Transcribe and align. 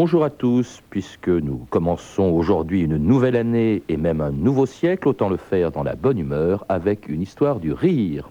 Bonjour 0.00 0.22
à 0.22 0.30
tous, 0.30 0.80
puisque 0.90 1.26
nous 1.26 1.66
commençons 1.70 2.30
aujourd'hui 2.30 2.82
une 2.82 2.98
nouvelle 2.98 3.34
année 3.34 3.82
et 3.88 3.96
même 3.96 4.20
un 4.20 4.30
nouveau 4.30 4.64
siècle, 4.64 5.08
autant 5.08 5.28
le 5.28 5.36
faire 5.36 5.72
dans 5.72 5.82
la 5.82 5.96
bonne 5.96 6.20
humeur 6.20 6.64
avec 6.68 7.08
une 7.08 7.20
histoire 7.20 7.58
du 7.58 7.72
rire. 7.72 8.28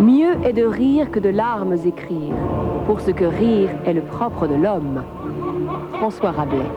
Mieux 0.00 0.36
est 0.44 0.52
de 0.52 0.64
rire 0.64 1.10
que 1.10 1.18
de 1.18 1.30
larmes 1.30 1.76
écrire, 1.84 2.36
pour 2.86 3.00
ce 3.00 3.10
que 3.10 3.24
rire 3.24 3.70
est 3.84 3.94
le 3.94 4.02
propre 4.02 4.46
de 4.46 4.54
l'homme. 4.54 5.02
François 5.94 6.30
Rabelais. 6.30 6.70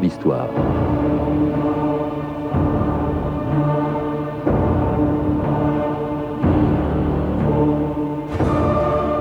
D'histoire. 0.00 0.48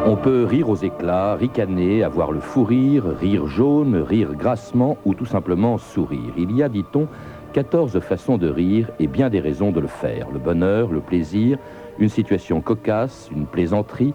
On 0.06 0.16
peut 0.16 0.46
rire 0.46 0.70
aux 0.70 0.76
éclats, 0.76 1.36
ricaner, 1.36 2.04
avoir 2.04 2.32
le 2.32 2.40
fou 2.40 2.64
rire, 2.64 3.04
rire 3.20 3.46
jaune, 3.48 3.98
rire 3.98 4.34
grassement 4.36 4.98
ou 5.06 5.14
tout 5.14 5.26
simplement 5.26 5.78
sourire. 5.78 6.34
Il 6.38 6.56
y 6.56 6.64
a, 6.64 6.70
dit-on, 6.70 7.08
14 7.54 8.00
façons 8.00 8.38
de 8.38 8.48
rire 8.48 8.90
et 9.00 9.08
bien 9.08 9.30
des 9.30 9.40
raisons 9.40 9.72
de 9.72 9.80
le 9.80 9.88
faire. 9.88 10.28
Le 10.32 10.40
bonheur, 10.40 10.92
le 10.92 11.02
plaisir, 11.02 11.58
une 12.00 12.10
situation 12.10 12.62
cocasse, 12.62 13.30
une 13.36 13.46
plaisanterie 13.46 14.14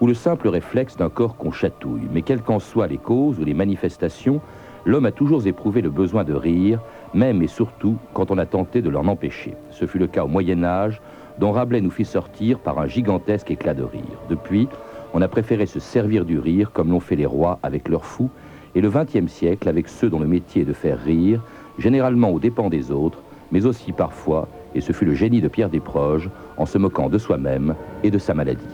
ou 0.00 0.06
le 0.06 0.14
simple 0.14 0.48
réflexe 0.48 0.96
d'un 0.96 1.10
corps 1.10 1.36
qu'on 1.36 1.52
chatouille. 1.52 2.08
Mais 2.12 2.22
quelles 2.22 2.42
qu'en 2.42 2.58
soient 2.58 2.86
les 2.86 2.98
causes 2.98 3.38
ou 3.40 3.44
les 3.44 3.54
manifestations, 3.54 4.40
l'homme 4.84 5.06
a 5.06 5.12
toujours 5.12 5.46
éprouvé 5.46 5.80
le 5.80 5.90
besoin 5.90 6.24
de 6.24 6.34
rire, 6.34 6.80
même 7.14 7.42
et 7.42 7.46
surtout 7.46 7.96
quand 8.14 8.30
on 8.30 8.38
a 8.38 8.46
tenté 8.46 8.82
de 8.82 8.90
l'en 8.90 9.06
empêcher. 9.06 9.54
Ce 9.70 9.86
fut 9.86 9.98
le 9.98 10.06
cas 10.06 10.24
au 10.24 10.28
Moyen 10.28 10.64
Âge, 10.64 11.00
dont 11.38 11.52
Rabelais 11.52 11.80
nous 11.80 11.90
fit 11.90 12.04
sortir 12.04 12.58
par 12.58 12.78
un 12.78 12.86
gigantesque 12.86 13.50
éclat 13.50 13.74
de 13.74 13.82
rire. 13.82 14.18
Depuis, 14.28 14.68
on 15.14 15.22
a 15.22 15.28
préféré 15.28 15.66
se 15.66 15.80
servir 15.80 16.24
du 16.24 16.38
rire 16.38 16.72
comme 16.72 16.90
l'ont 16.90 17.00
fait 17.00 17.16
les 17.16 17.26
rois 17.26 17.58
avec 17.62 17.88
leurs 17.88 18.04
fous, 18.04 18.30
et 18.74 18.80
le 18.80 18.90
XXe 18.90 19.30
siècle 19.30 19.68
avec 19.68 19.88
ceux 19.88 20.08
dont 20.08 20.18
le 20.18 20.26
métier 20.26 20.62
est 20.62 20.66
de 20.66 20.72
faire 20.72 20.98
rire, 20.98 21.42
généralement 21.78 22.30
aux 22.30 22.40
dépens 22.40 22.70
des 22.70 22.90
autres, 22.90 23.18
mais 23.50 23.66
aussi 23.66 23.92
parfois, 23.92 24.48
et 24.74 24.80
ce 24.80 24.92
fut 24.92 25.04
le 25.04 25.14
génie 25.14 25.42
de 25.42 25.48
Pierre 25.48 25.68
Desproges, 25.68 26.30
en 26.56 26.64
se 26.64 26.78
moquant 26.78 27.10
de 27.10 27.18
soi-même 27.18 27.74
et 28.02 28.10
de 28.10 28.18
sa 28.18 28.32
maladie. 28.32 28.64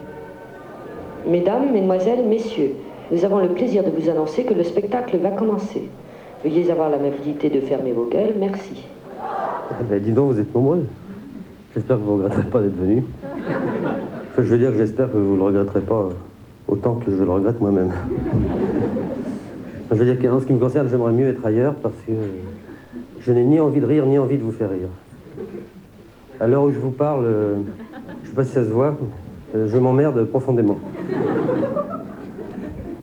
Mesdames, 1.27 1.73
Mesdemoiselles, 1.73 2.27
Messieurs, 2.27 2.75
nous 3.11 3.25
avons 3.25 3.39
le 3.41 3.49
plaisir 3.49 3.83
de 3.85 3.91
vous 3.91 4.11
annoncer 4.11 4.45
que 4.45 4.55
le 4.55 4.65
spectacle 4.65 5.17
va 5.19 5.31
commencer. 5.31 5.89
Veuillez 6.45 6.71
avoir 6.71 6.91
l'amabilité 6.91 7.49
de 7.49 7.61
fermer 7.61 7.93
vos 7.93 8.05
gueules, 8.05 8.35
merci. 8.39 8.85
Eh 9.81 9.85
ben, 9.85 10.01
dis 10.01 10.13
donc, 10.13 10.33
vous 10.33 10.41
êtes 10.41 10.55
nombreux. 10.55 10.87
J'espère 11.75 11.97
que 11.97 12.03
vous 12.03 12.19
ne 12.19 12.23
regretterez 12.25 12.51
pas 12.51 12.61
d'être 12.61 12.77
venu. 12.77 13.05
je 14.37 14.43
veux 14.43 14.59
dire 14.59 14.71
que 14.71 14.79
j'espère 14.79 15.11
que 15.11 15.17
vous 15.17 15.33
ne 15.33 15.39
le 15.39 15.43
regretterez 15.43 15.81
pas 15.81 16.09
autant 16.69 16.95
que 16.97 17.11
je 17.11 17.23
le 17.23 17.31
regrette 17.31 17.61
moi-même. 17.61 17.93
Je 19.91 19.97
veux 19.97 20.05
dire 20.05 20.21
qu'en 20.21 20.39
ce 20.39 20.47
qui 20.47 20.53
me 20.53 20.59
concerne, 20.59 20.89
j'aimerais 20.91 21.13
mieux 21.13 21.29
être 21.29 21.45
ailleurs 21.45 21.75
parce 21.75 21.95
que 22.07 22.13
je 23.21 23.33
n'ai 23.33 23.45
ni 23.45 23.59
envie 23.59 23.81
de 23.81 23.87
rire, 23.87 24.07
ni 24.07 24.19
envie 24.19 24.37
de 24.37 24.43
vous 24.43 24.53
faire 24.53 24.71
rire. 24.71 24.89
À 26.41 26.47
l'heure 26.47 26.63
où 26.63 26.71
je 26.71 26.79
vous 26.79 26.91
parle, 26.91 27.25
euh, 27.25 27.55
je 28.23 28.27
ne 28.27 28.27
sais 28.27 28.35
pas 28.35 28.45
si 28.45 28.53
ça 28.53 28.65
se 28.65 28.71
voit, 28.71 28.97
euh, 29.55 29.67
je 29.67 29.79
m'emmerde 29.79 30.25
profondément. 30.25 30.79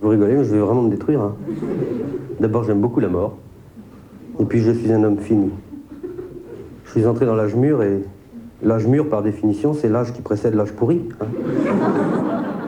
Vous 0.01 0.09
rigolez, 0.09 0.35
mais 0.35 0.44
je 0.44 0.53
vais 0.53 0.59
vraiment 0.59 0.83
me 0.83 0.89
détruire. 0.89 1.22
Hein. 1.22 1.35
D'abord, 2.39 2.63
j'aime 2.63 2.81
beaucoup 2.81 3.00
la 3.00 3.07
mort. 3.07 3.38
Et 4.39 4.45
puis, 4.45 4.59
je 4.59 4.72
suis 4.72 4.91
un 4.91 5.03
homme 5.03 5.19
fini. 5.19 5.51
Je 6.85 6.91
suis 6.91 7.06
entré 7.06 7.25
dans 7.25 7.35
l'âge 7.35 7.56
mûr 7.56 7.81
et 7.81 8.03
l'âge 8.61 8.88
mûr, 8.88 9.09
par 9.09 9.23
définition, 9.23 9.73
c'est 9.73 9.89
l'âge 9.89 10.13
qui 10.13 10.22
précède 10.22 10.53
l'âge 10.53 10.73
pourri. 10.73 11.01
Hein. 11.22 11.28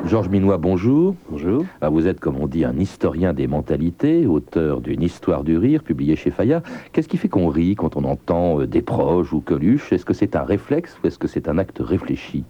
Georges 0.05 0.29
Minois, 0.29 0.57
bonjour. 0.57 1.15
Bonjour. 1.29 1.65
Ah, 1.81 1.89
vous 1.89 2.07
êtes, 2.07 2.21
comme 2.21 2.37
on 2.39 2.47
dit, 2.47 2.63
un 2.63 2.77
historien 2.77 3.33
des 3.33 3.45
mentalités, 3.45 4.25
auteur 4.25 4.79
d'une 4.79 5.01
histoire 5.01 5.43
du 5.43 5.57
rire, 5.57 5.83
publiée 5.83 6.15
chez 6.15 6.31
Fayard. 6.31 6.61
Qu'est-ce 6.93 7.09
qui 7.09 7.17
fait 7.17 7.27
qu'on 7.27 7.49
rit 7.49 7.75
quand 7.75 7.97
on 7.97 8.05
entend 8.05 8.61
euh, 8.61 8.67
des 8.67 8.81
proches 8.81 9.33
ou 9.33 9.41
Coluche? 9.41 9.91
Est-ce 9.91 10.05
que 10.05 10.13
c'est 10.13 10.37
un 10.37 10.43
réflexe 10.43 10.97
ou 11.03 11.07
est-ce 11.07 11.19
que 11.19 11.27
c'est 11.27 11.49
un 11.49 11.57
acte 11.57 11.79
réfléchi? 11.79 12.45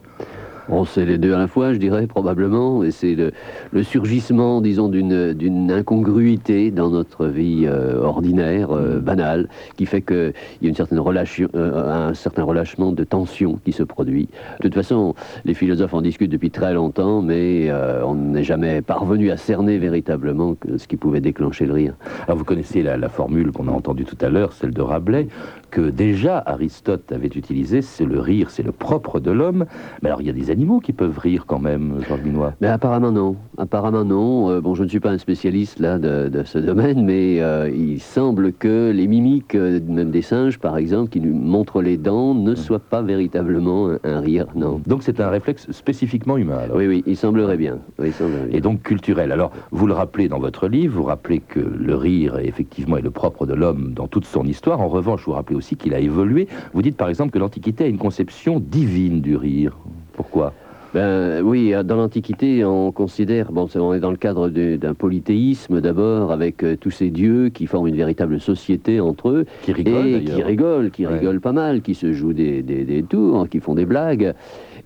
Bon, 0.70 0.84
c'est 0.84 1.06
les 1.06 1.18
deux 1.18 1.34
à 1.34 1.38
la 1.38 1.48
fois, 1.48 1.74
je 1.74 1.78
dirais, 1.78 2.08
probablement. 2.08 2.84
Et 2.84 2.92
c'est 2.92 3.16
le, 3.16 3.84
surgissement, 3.84 4.60
disons, 4.60 4.90
d'une 4.90 5.72
incongruité 5.72 6.72
dans 6.72 6.90
notre 6.90 7.28
vie 7.28 7.64
euh, 7.66 8.02
ordinaire, 8.02 8.72
euh, 8.72 9.00
banale, 9.00 9.48
qui 9.78 9.86
fait 9.86 10.02
qu'il 10.02 10.34
y 10.62 10.68
a 10.68 10.72
euh, 10.72 12.10
un 12.10 12.14
certain 12.14 12.44
relâchement 12.44 12.92
de 12.92 13.04
tension 13.06 13.60
qui 13.64 13.72
se 13.72 13.84
produit. 13.84 14.28
De 14.60 14.64
toute 14.64 14.74
façon, 14.74 15.16
les 15.46 15.54
philosophes 15.54 15.94
en 15.94 16.02
discutent 16.02 16.32
depuis 16.32 16.52
très 16.52 16.74
longtemps, 16.74 17.22
mais 17.22 17.72
on 18.04 18.16
n'est 18.16 18.44
jamais 18.44 18.82
parvenu 18.82 19.32
à 19.32 19.38
cerner 19.38 19.78
véritablement 19.78 20.58
ce 20.76 20.86
qui 20.88 20.98
pouvait 20.98 21.22
déclencher 21.22 21.66
le 21.66 21.74
rire. 21.74 21.94
Alors, 22.26 22.38
vous 22.38 22.44
connaissez 22.44 22.82
la 22.84 23.10
formule 23.10 23.52
qu'on 23.52 23.70
a 23.70 23.72
entendue 23.72 24.06
tout 24.06 24.18
à 24.20 24.30
l'heure, 24.30 24.52
celle 24.52 24.72
de 24.72 24.82
Rabelais, 24.82 25.28
que 25.70 25.90
déjà 25.90 26.42
Aristote 26.46 27.12
avait 27.12 27.28
utilisée, 27.28 27.82
c'est 27.82 28.06
le 28.06 28.20
rire, 28.20 28.50
c'est 28.50 28.64
le 28.64 28.72
propre 28.72 29.20
de 29.20 29.32
l'homme. 29.32 29.66
Mais 30.02 30.10
alors, 30.10 30.22
il 30.22 30.28
y 30.28 30.30
a 30.30 30.34
des 30.34 30.52
animaux 30.52 30.80
qui 30.80 30.94
peuvent 30.94 31.18
rire 31.18 31.46
quand 31.46 31.60
même, 31.60 32.02
Georges 32.08 32.22
Minois 32.22 32.54
Mais 32.62 32.68
apparemment 32.68 33.12
non. 33.12 33.36
Apparemment 33.58 34.06
non. 34.06 34.50
Euh, 34.50 34.62
bon, 34.62 34.76
je 34.76 34.84
ne 34.84 34.90
suis 34.90 35.00
pas 35.00 35.12
un 35.12 35.18
spécialiste 35.18 35.80
là 35.80 36.00
de, 36.00 36.44
ce 36.46 36.58
domaine, 36.60 37.04
mais 37.04 37.42
euh, 37.42 37.70
il 37.70 38.00
semble 38.00 38.54
que 38.54 38.92
les 38.92 39.08
mimiques, 39.08 39.56
euh, 39.56 39.80
même 39.88 40.12
des 40.12 40.22
singes 40.22 40.60
par 40.60 40.78
exemple, 40.78 41.10
qui 41.10 41.20
nous 41.20 41.34
montrent 41.34 41.82
les 41.82 41.98
dents, 41.98 42.34
ne 42.34 42.56
soient 42.56 42.80
pas 42.80 43.02
véritablement 43.02 43.90
un, 44.04 44.20
rire, 44.20 44.48
non. 44.56 44.82
Donc 44.86 45.04
c'est 45.04 45.20
un 45.20 45.30
réflexe 45.30 45.70
spécifiquement 45.72 46.38
humain 46.38 46.62
Oui, 46.74 46.88
oui, 46.88 47.04
il 47.06 47.18
semblerait 47.18 47.58
bien. 47.58 47.80
Oui, 48.00 48.12
Et 48.52 48.62
donc 48.62 48.82
culturel. 48.84 49.32
Alors, 49.32 49.52
vous 49.72 49.88
le 49.88 49.94
rappelez 49.94 50.30
dans 50.30 50.40
votre 50.40 50.68
livre, 50.68 50.96
vous 50.96 51.04
rappelez 51.04 51.40
que 51.40 51.60
le 51.60 51.96
rire, 51.96 52.38
effectivement, 52.40 52.98
est 52.98 53.02
le 53.02 53.12
propre 53.12 53.46
de 53.46 53.54
l'homme 53.54 53.94
dans 53.94 54.08
toute 54.08 54.26
son 54.26 54.46
histoire. 54.46 54.82
En 54.82 54.88
revanche, 54.88 55.26
vous 55.26 55.34
rappelez 55.34 55.57
aussi 55.58 55.76
qu'il 55.76 55.94
a 55.94 56.00
évolué. 56.00 56.48
Vous 56.74 56.82
dites 56.82 56.96
par 56.96 57.10
exemple 57.10 57.32
que 57.32 57.40
l'Antiquité 57.40 57.84
a 57.84 57.88
une 57.88 57.98
conception 57.98 58.60
divine 58.60 59.22
du 59.22 59.36
rire. 59.36 59.78
Pourquoi? 60.14 60.54
Ben, 60.94 61.42
oui, 61.44 61.74
dans 61.84 61.96
l'Antiquité, 61.98 62.64
on 62.64 62.92
considère, 62.92 63.52
bon, 63.52 63.68
on 63.76 63.94
est 63.94 64.00
dans 64.00 64.12
le 64.12 64.18
cadre 64.18 64.50
d'un 64.50 64.94
polythéisme 64.94 65.82
d'abord, 65.82 66.32
avec 66.32 66.64
euh, 66.64 66.76
tous 66.76 66.92
ces 66.92 67.10
dieux 67.10 67.50
qui 67.50 67.68
forment 67.68 67.88
une 67.88 67.96
véritable 67.98 68.40
société 68.40 69.00
entre 69.00 69.30
eux. 69.30 69.46
Qui 69.64 69.74
rigolent, 69.74 70.08
et 70.08 70.24
qui 70.24 70.42
rigolent, 70.42 70.92
qui 70.92 71.06
rigolent 71.06 71.42
pas 71.42 71.52
mal, 71.52 71.82
qui 71.82 71.94
se 71.94 72.14
jouent 72.14 72.34
des, 72.34 72.62
des, 72.62 73.04
tours, 73.04 73.50
qui 73.50 73.60
font 73.60 73.76
des 73.76 73.86
blagues. 73.86 74.34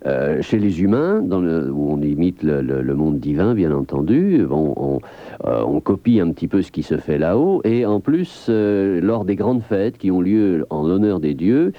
Euh, 0.07 0.41
chez 0.41 0.57
les 0.57 0.81
humains, 0.81 1.21
où 1.21 1.93
on 1.93 2.01
imite 2.01 2.41
le, 2.41 2.95
monde 2.95 3.19
divin, 3.19 3.53
bien 3.53 3.71
entendu, 3.71 4.43
on, 4.49 4.99
euh, 5.45 5.63
on, 5.63 5.79
copie 5.79 6.19
un 6.19 6.31
petit 6.31 6.47
peu 6.47 6.63
ce 6.63 6.71
qui 6.71 6.81
se 6.81 6.97
fait 6.97 7.19
là-haut, 7.19 7.61
et 7.63 7.85
en 7.85 7.99
plus, 7.99 8.49
lors 8.49 9.25
des 9.25 9.35
grandes 9.35 9.61
fêtes 9.61 9.99
qui 9.99 10.09
ont 10.09 10.21
lieu 10.21 10.65
en 10.71 10.87
l'honneur 10.87 11.19
des 11.19 11.35
dieux, 11.35 11.73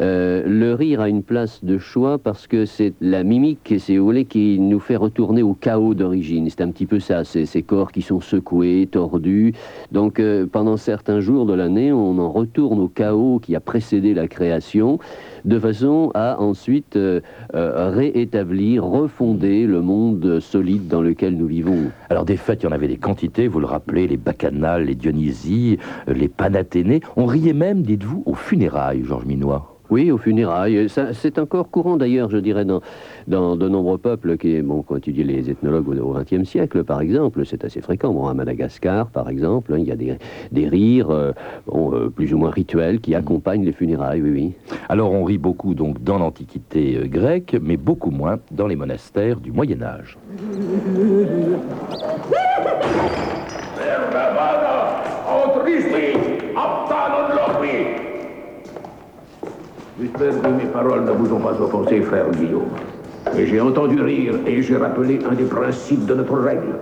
euh, 0.00 0.42
le 0.44 0.74
rire 0.74 1.00
a 1.00 1.08
une 1.08 1.22
place 1.22 1.64
de 1.64 1.78
choix 1.78 2.18
parce 2.18 2.48
que 2.48 2.66
c'est 2.66 2.94
la 3.00 3.22
mimique, 3.22 3.74
c'est 3.78 3.96
voulez, 3.96 4.24
qui 4.24 4.58
nous 4.58 4.80
fait 4.80 4.96
retourner 4.96 5.42
au 5.42 5.54
chaos 5.54 5.94
d'origine. 5.94 6.48
C'est 6.50 6.62
un 6.62 6.70
petit 6.70 6.86
peu 6.86 6.98
ça, 6.98 7.22
c'est 7.22 7.46
ces 7.46 7.62
corps 7.62 7.92
qui 7.92 8.02
sont 8.02 8.20
secoués, 8.20 8.88
tordus. 8.90 9.54
Donc 9.92 10.18
euh, 10.18 10.46
pendant 10.50 10.76
certains 10.76 11.20
jours 11.20 11.46
de 11.46 11.54
l'année, 11.54 11.92
on 11.92 12.18
en 12.18 12.30
retourne 12.32 12.80
au 12.80 12.88
chaos 12.88 13.38
qui 13.38 13.54
a 13.54 13.60
précédé 13.60 14.14
la 14.14 14.26
création, 14.26 14.98
de 15.44 15.58
façon 15.58 16.10
à 16.14 16.40
ensuite 16.40 16.96
euh, 16.96 17.20
réétablir, 17.52 18.84
refonder 18.84 19.66
le 19.66 19.80
monde 19.80 20.40
solide 20.40 20.88
dans 20.88 21.02
lequel 21.02 21.36
nous 21.36 21.46
vivons. 21.46 21.90
Alors 22.10 22.24
des 22.24 22.36
fêtes, 22.36 22.62
il 22.62 22.66
y 22.66 22.68
en 22.68 22.72
avait 22.72 22.88
des 22.88 22.96
quantités, 22.96 23.48
vous 23.48 23.60
le 23.60 23.66
rappelez, 23.66 24.06
les 24.06 24.16
bacchanales, 24.16 24.84
les 24.84 24.94
Dionysies, 24.94 25.78
les 26.06 26.28
Panathénées. 26.28 27.00
On 27.16 27.26
riait 27.26 27.52
même, 27.52 27.82
dites-vous, 27.82 28.22
aux 28.26 28.34
funérailles, 28.34 29.02
Georges 29.04 29.26
Minois. 29.26 29.74
Oui, 29.90 30.10
aux 30.10 30.18
funérailles. 30.18 30.88
C'est 30.88 31.38
encore 31.38 31.70
courant 31.70 31.96
d'ailleurs, 31.96 32.30
je 32.30 32.38
dirais, 32.38 32.64
dans, 32.64 32.80
dans 33.26 33.56
de 33.56 33.68
nombreux 33.68 33.98
peuples 33.98 34.36
qui, 34.36 34.60
bon, 34.62 34.82
quand 34.82 34.96
étudie 34.96 35.24
les 35.24 35.50
ethnologues 35.50 35.88
au 35.88 36.12
XXe 36.12 36.48
siècle, 36.48 36.84
par 36.84 37.00
exemple, 37.00 37.44
c'est 37.46 37.64
assez 37.64 37.80
fréquent. 37.80 38.12
Bon, 38.12 38.26
à 38.26 38.34
Madagascar, 38.34 39.08
par 39.08 39.28
exemple, 39.28 39.74
hein, 39.74 39.78
il 39.78 39.84
y 39.84 39.92
a 39.92 39.96
des, 39.96 40.16
des 40.52 40.68
rires 40.68 41.10
euh, 41.10 41.32
euh, 41.72 42.10
plus 42.10 42.34
ou 42.34 42.38
moins 42.38 42.50
rituels 42.50 43.00
qui 43.00 43.14
accompagnent 43.14 43.64
les 43.64 43.72
funérailles, 43.72 44.22
oui, 44.22 44.30
oui. 44.30 44.52
Alors 44.88 45.12
on 45.12 45.24
rit 45.24 45.38
beaucoup 45.38 45.74
donc 45.74 46.02
dans 46.02 46.18
l'Antiquité 46.18 46.96
euh, 46.96 47.06
grecque, 47.06 47.56
mais 47.60 47.76
beaucoup 47.76 48.10
moins 48.10 48.38
dans 48.50 48.66
les 48.66 48.76
monastères 48.76 49.40
du 49.40 49.52
Moyen 49.52 49.82
Âge. 49.82 50.18
J'espère 60.00 60.42
que 60.42 60.48
mes 60.48 60.64
paroles 60.64 61.04
ne 61.04 61.12
vous 61.12 61.32
ont 61.34 61.40
pas 61.40 61.52
offensé, 61.60 62.00
frère 62.02 62.30
Guillaume. 62.32 62.68
Mais 63.36 63.46
j'ai 63.46 63.60
entendu 63.60 64.00
rire 64.00 64.34
et 64.46 64.62
j'ai 64.62 64.76
rappelé 64.76 65.18
un 65.28 65.34
des 65.34 65.44
principes 65.44 66.06
de 66.06 66.14
notre 66.14 66.38
règle. 66.38 66.74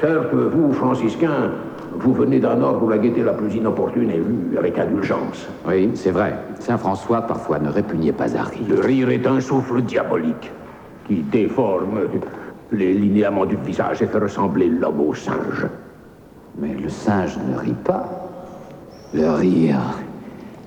Certes, 0.00 0.34
vous, 0.34 0.72
franciscains, 0.72 1.52
vous 1.94 2.12
venez 2.12 2.40
d'un 2.40 2.60
ordre 2.60 2.82
où 2.82 2.88
la 2.88 2.98
gaieté 2.98 3.22
la 3.22 3.32
plus 3.32 3.54
inopportune 3.54 4.10
est 4.10 4.18
vue 4.18 4.58
avec 4.58 4.78
indulgence. 4.78 5.48
Oui, 5.66 5.90
c'est 5.94 6.10
vrai. 6.10 6.34
Saint 6.58 6.78
François 6.78 7.22
parfois 7.22 7.58
ne 7.58 7.68
répugnait 7.68 8.12
pas 8.12 8.36
à 8.36 8.42
rire. 8.42 8.62
Le 8.68 8.80
rire 8.80 9.10
est 9.10 9.26
un 9.26 9.40
souffle 9.40 9.82
diabolique 9.82 10.50
qui 11.06 11.16
déforme 11.16 12.00
les 12.72 12.94
linéaments 12.94 13.46
du 13.46 13.56
visage 13.56 14.02
et 14.02 14.06
fait 14.06 14.18
ressembler 14.18 14.68
l'homme 14.68 15.00
au 15.00 15.14
singe. 15.14 15.66
Mais 16.58 16.74
le 16.74 16.88
singe 16.88 17.38
ne 17.48 17.58
rit 17.58 17.76
pas. 17.84 18.08
Le 19.14 19.30
rire 19.30 19.80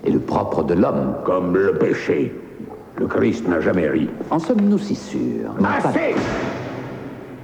est 0.06 0.12
le 0.12 0.20
propre 0.20 0.64
de 0.64 0.76
l'homme. 0.76 1.16
Comme 1.26 1.58
le 1.58 1.74
péché. 1.74 2.34
Le 2.98 3.08
Christ 3.08 3.48
n'a 3.48 3.60
jamais 3.60 3.90
ri. 3.90 4.10
En 4.30 4.40
sommes-nous 4.40 4.78
si 4.78 4.96
sûrs? 4.96 5.52
Assez 5.64 6.16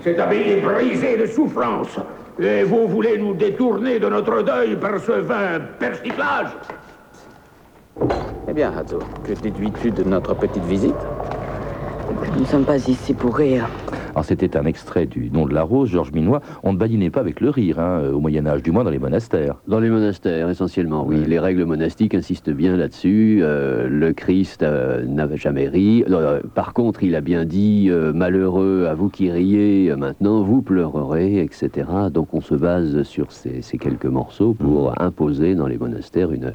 Cet 0.03 0.19
abbaye 0.19 0.51
est 0.51 0.62
brisée 0.62 1.18
de 1.18 1.25
souffrance. 1.25 2.00
Et 2.39 2.63
vous 2.63 2.88
voulez 2.88 3.18
nous 3.18 3.33
détourner 3.33 4.00
de 4.00 4.07
notre 4.07 4.42
deuil 4.42 4.75
par 4.77 5.00
ce 5.00 5.12
vain 5.12 5.59
persiflage? 5.77 6.48
Eh 8.48 8.53
bien, 8.53 8.71
Hazo, 8.75 9.00
que 9.24 9.33
déduis-tu 9.33 9.92
de 9.92 10.03
notre 10.03 10.33
petite 10.36 10.63
visite? 10.63 10.95
Nous 12.33 12.42
ne 12.42 12.45
sommes 12.45 12.65
pas 12.65 12.77
ici 12.88 13.13
pour 13.13 13.36
rire. 13.36 13.68
Alors 14.12 14.25
c'était 14.25 14.58
un 14.58 14.66
extrait 14.66 15.06
du 15.06 15.30
Nom 15.31 15.46
de 15.46 15.54
la 15.54 15.63
Rose, 15.63 15.90
Georges 15.90 16.12
Minois. 16.12 16.42
On 16.63 16.74
ne 16.74 16.78
badinait 16.78 17.10
pas 17.10 17.22
avec 17.22 17.40
le 17.40 17.50
rire 17.50 17.80
hein, 17.80 18.10
au 18.13 18.19
Moyen 18.19 18.46
Âge, 18.46 18.62
du 18.62 18.72
moins 18.72 18.84
dans 18.84 18.90
les 18.90 19.00
monastères. 19.00 19.56
Dans 19.68 19.80
les 19.80 19.90
monastères, 19.90 20.50
essentiellement, 20.50 21.06
oui. 21.06 21.24
Les 21.25 21.40
règles 21.40 21.63
monastiques 21.63 22.13
insistent 22.13 22.50
bien 22.50 22.75
là-dessus. 22.75 23.40
Euh, 23.42 23.88
le 23.90 24.12
Christ 24.12 24.63
euh, 24.63 25.06
n'avait 25.06 25.38
jamais 25.38 25.69
ri. 25.69 26.04
Euh, 26.10 26.42
par 26.54 26.74
contre, 26.74 27.04
il 27.04 27.16
a 27.16 27.22
bien 27.22 27.46
dit 27.46 27.90
malheureux 28.13 28.88
à 28.90 28.94
vous 28.94 29.10
qui 29.10 29.31
riez, 29.31 29.96
maintenant 29.96 30.42
vous 30.44 30.62
pleurerez, 30.62 31.42
etc. 31.42 31.88
Donc 32.12 32.34
on 32.34 32.42
se 32.42 32.56
base 32.56 33.04
sur 33.04 33.31
ces, 33.31 33.62
ces 33.62 33.78
quelques 33.78 34.06
morceaux 34.06 34.54
pour 34.54 34.92
mmh. 34.92 34.96
imposer 35.00 35.56
dans 35.56 35.68
les 35.68 35.78
monastères 35.78 36.31
une 36.31 36.54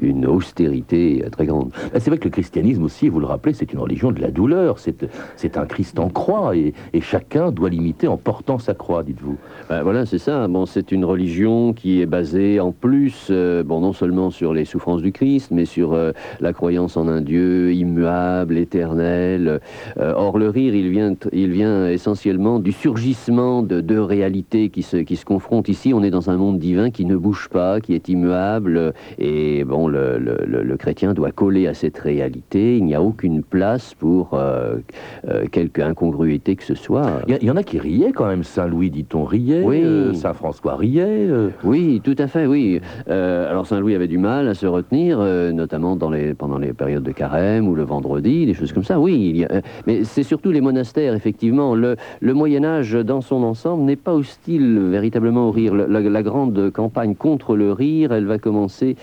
une 0.00 0.26
austérité 0.26 1.24
très 1.30 1.46
grande. 1.46 1.70
C'est 1.94 2.08
vrai 2.08 2.18
que 2.18 2.24
le 2.24 2.30
christianisme 2.30 2.84
aussi, 2.84 3.08
vous 3.08 3.20
le 3.20 3.26
rappelez, 3.26 3.54
c'est 3.54 3.72
une 3.72 3.78
religion 3.78 4.12
de 4.12 4.20
la 4.20 4.30
douleur. 4.30 4.78
C'est 4.78 5.56
un 5.56 5.66
Christ 5.66 5.98
en 5.98 6.08
croix 6.08 6.56
et, 6.56 6.74
chacun 7.00 7.52
doit 7.52 7.68
l'imiter 7.68 8.08
en 8.08 8.16
portant 8.16 8.58
sa 8.58 8.74
croix, 8.74 9.04
dites-vous. 9.04 9.36
Ben 9.68 9.82
voilà, 9.82 10.06
c'est 10.06 10.18
ça. 10.18 10.48
Bon, 10.48 10.66
c'est 10.66 10.90
une 10.90 11.04
religion 11.04 11.72
qui 11.72 12.00
est 12.00 12.06
basée 12.06 12.58
en 12.58 12.72
plus, 12.72 13.28
euh, 13.30 13.62
bon, 13.62 13.80
non 13.80 13.92
seulement 13.92 14.30
sur 14.30 14.52
les 14.52 14.64
souffrances 14.64 15.02
du 15.02 15.12
Christ, 15.12 15.50
mais 15.52 15.66
sur 15.66 15.92
euh, 15.92 16.12
la 16.40 16.52
croyance 16.52 16.96
en 16.96 17.06
un 17.06 17.20
Dieu 17.20 17.72
immuable, 17.72 18.56
éternel. 18.56 19.60
Euh, 19.98 20.12
or, 20.16 20.38
le 20.38 20.48
rire, 20.48 20.74
il 20.74 20.90
vient, 20.90 21.14
il 21.32 21.52
vient 21.52 21.88
essentiellement 21.88 22.58
du 22.58 22.72
surgissement 22.72 23.62
de 23.62 23.80
deux 23.80 24.02
réalités 24.02 24.70
qui 24.70 24.82
se, 24.82 24.96
qui 24.96 25.16
se 25.16 25.24
confrontent. 25.24 25.68
Ici, 25.68 25.94
on 25.94 26.02
est 26.02 26.10
dans 26.10 26.30
un 26.30 26.36
monde 26.36 26.58
divin 26.58 26.90
qui 26.90 27.04
ne 27.04 27.16
bouge 27.16 27.48
pas, 27.48 27.80
qui 27.80 27.94
est 27.94 28.08
immuable, 28.08 28.94
et 29.18 29.64
bon, 29.64 29.85
le, 29.88 30.18
le, 30.18 30.62
le 30.62 30.76
chrétien 30.76 31.14
doit 31.14 31.32
coller 31.32 31.66
à 31.66 31.74
cette 31.74 31.98
réalité. 31.98 32.76
Il 32.78 32.84
n'y 32.84 32.94
a 32.94 33.02
aucune 33.02 33.42
place 33.42 33.94
pour 33.94 34.38
quelque 35.50 35.80
incongruité 35.80 36.56
que 36.56 36.64
ce 36.64 36.74
soit. 36.74 37.22
Il 37.28 37.42
y, 37.42 37.50
en 37.50 37.56
a 37.56 37.62
qui 37.62 37.78
riaient 37.78 38.12
quand 38.12 38.26
même. 38.26 38.44
Saint-Louis, 38.44 38.90
dit-on, 38.90 39.24
riait. 39.24 39.62
Oui. 39.64 39.82
Euh, 39.82 40.12
Saint-François 40.14 40.76
riait. 40.76 41.04
Euh. 41.06 41.50
Oui, 41.64 42.00
tout 42.02 42.14
à 42.18 42.26
fait, 42.26 42.46
oui. 42.46 42.80
Euh, 43.08 43.50
alors 43.50 43.66
Saint-Louis 43.66 43.94
avait 43.94 44.08
du 44.08 44.18
mal 44.18 44.48
à 44.48 44.54
se 44.54 44.66
retenir, 44.66 45.18
notamment 45.18 45.96
dans 45.96 46.10
les, 46.10 46.34
pendant 46.34 46.58
les 46.58 46.72
périodes 46.72 47.02
de 47.02 47.12
carême 47.12 47.68
ou 47.68 47.74
le 47.74 47.82
vendredi, 47.82 48.46
des 48.46 48.54
choses 48.54 48.72
comme 48.72 48.84
ça. 48.84 48.98
Oui, 49.00 49.30
il 49.30 49.36
y 49.38 49.44
a, 49.44 49.62
mais 49.86 50.04
c'est 50.04 50.22
surtout 50.22 50.50
les 50.50 50.60
monastères, 50.60 51.14
effectivement. 51.14 51.74
Le, 51.74 51.96
le 52.20 52.34
Moyen 52.34 52.64
Âge, 52.64 52.92
dans 52.92 53.20
son 53.20 53.42
ensemble, 53.42 53.84
n'est 53.84 53.96
pas 53.96 54.12
hostile 54.12 54.78
véritablement 54.90 55.48
au 55.48 55.50
rire. 55.50 55.74
La, 55.74 56.22
grande 56.22 56.70
campagne 56.70 57.14
contre 57.14 57.54
le 57.54 57.72
rire, 57.72 58.12
elle 58.12 58.24
va 58.24 58.38
commencer, 58.38 58.96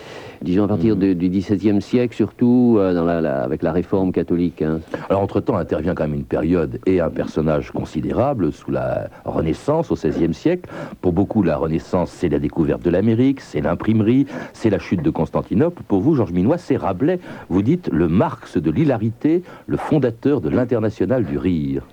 disons, 0.44 0.66
à 0.66 0.68
partir 0.68 0.96
du 0.96 1.16
XVIIe 1.16 1.82
siècle, 1.82 2.16
surtout 2.16 2.78
dans 2.78 3.06
la, 3.06 3.44
avec 3.44 3.64
la 3.64 3.72
réforme 3.72 4.12
catholique. 4.12 4.62
Hein. 4.62 4.80
Alors, 5.10 5.22
entre-temps, 5.22 5.58
intervient 5.58 5.96
quand 5.96 6.04
même 6.04 6.14
une 6.14 6.26
période 6.26 6.80
et 6.86 7.00
un 7.00 7.10
personnage 7.10 7.72
considérable 7.72 8.52
sous 8.52 8.72
la 8.72 9.10
Renaissance 9.26 9.92
au 9.92 9.96
XVIe 9.96 10.34
siècle. 10.34 10.70
Pour 11.02 11.14
beaucoup, 11.14 11.44
la 11.44 11.58
Renaissance, 11.58 12.12
c'est 12.12 12.30
la 12.30 12.40
découverte 12.40 12.84
de 12.84 12.90
l'Amérique, 12.90 13.42
c'est 13.42 13.62
l'imprimerie, 13.62 14.28
c'est 14.54 14.70
la 14.70 14.80
chute 14.80 15.02
de 15.02 15.10
Constantinople. 15.10 15.84
Pour 15.88 16.02
vous, 16.02 16.16
Georges 16.16 16.34
Minois, 16.34 16.58
c'est 16.58 16.78
Rabelais. 16.78 17.20
Vous 17.50 17.62
dites 17.62 17.90
le 17.92 18.08
Marx 18.08 18.58
de 18.58 18.72
l'hilarité, 18.72 19.44
le 19.68 19.78
fondateur 19.78 20.42
de 20.42 20.50
l'international 20.50 21.24
du 21.24 21.38
rire. 21.38 21.84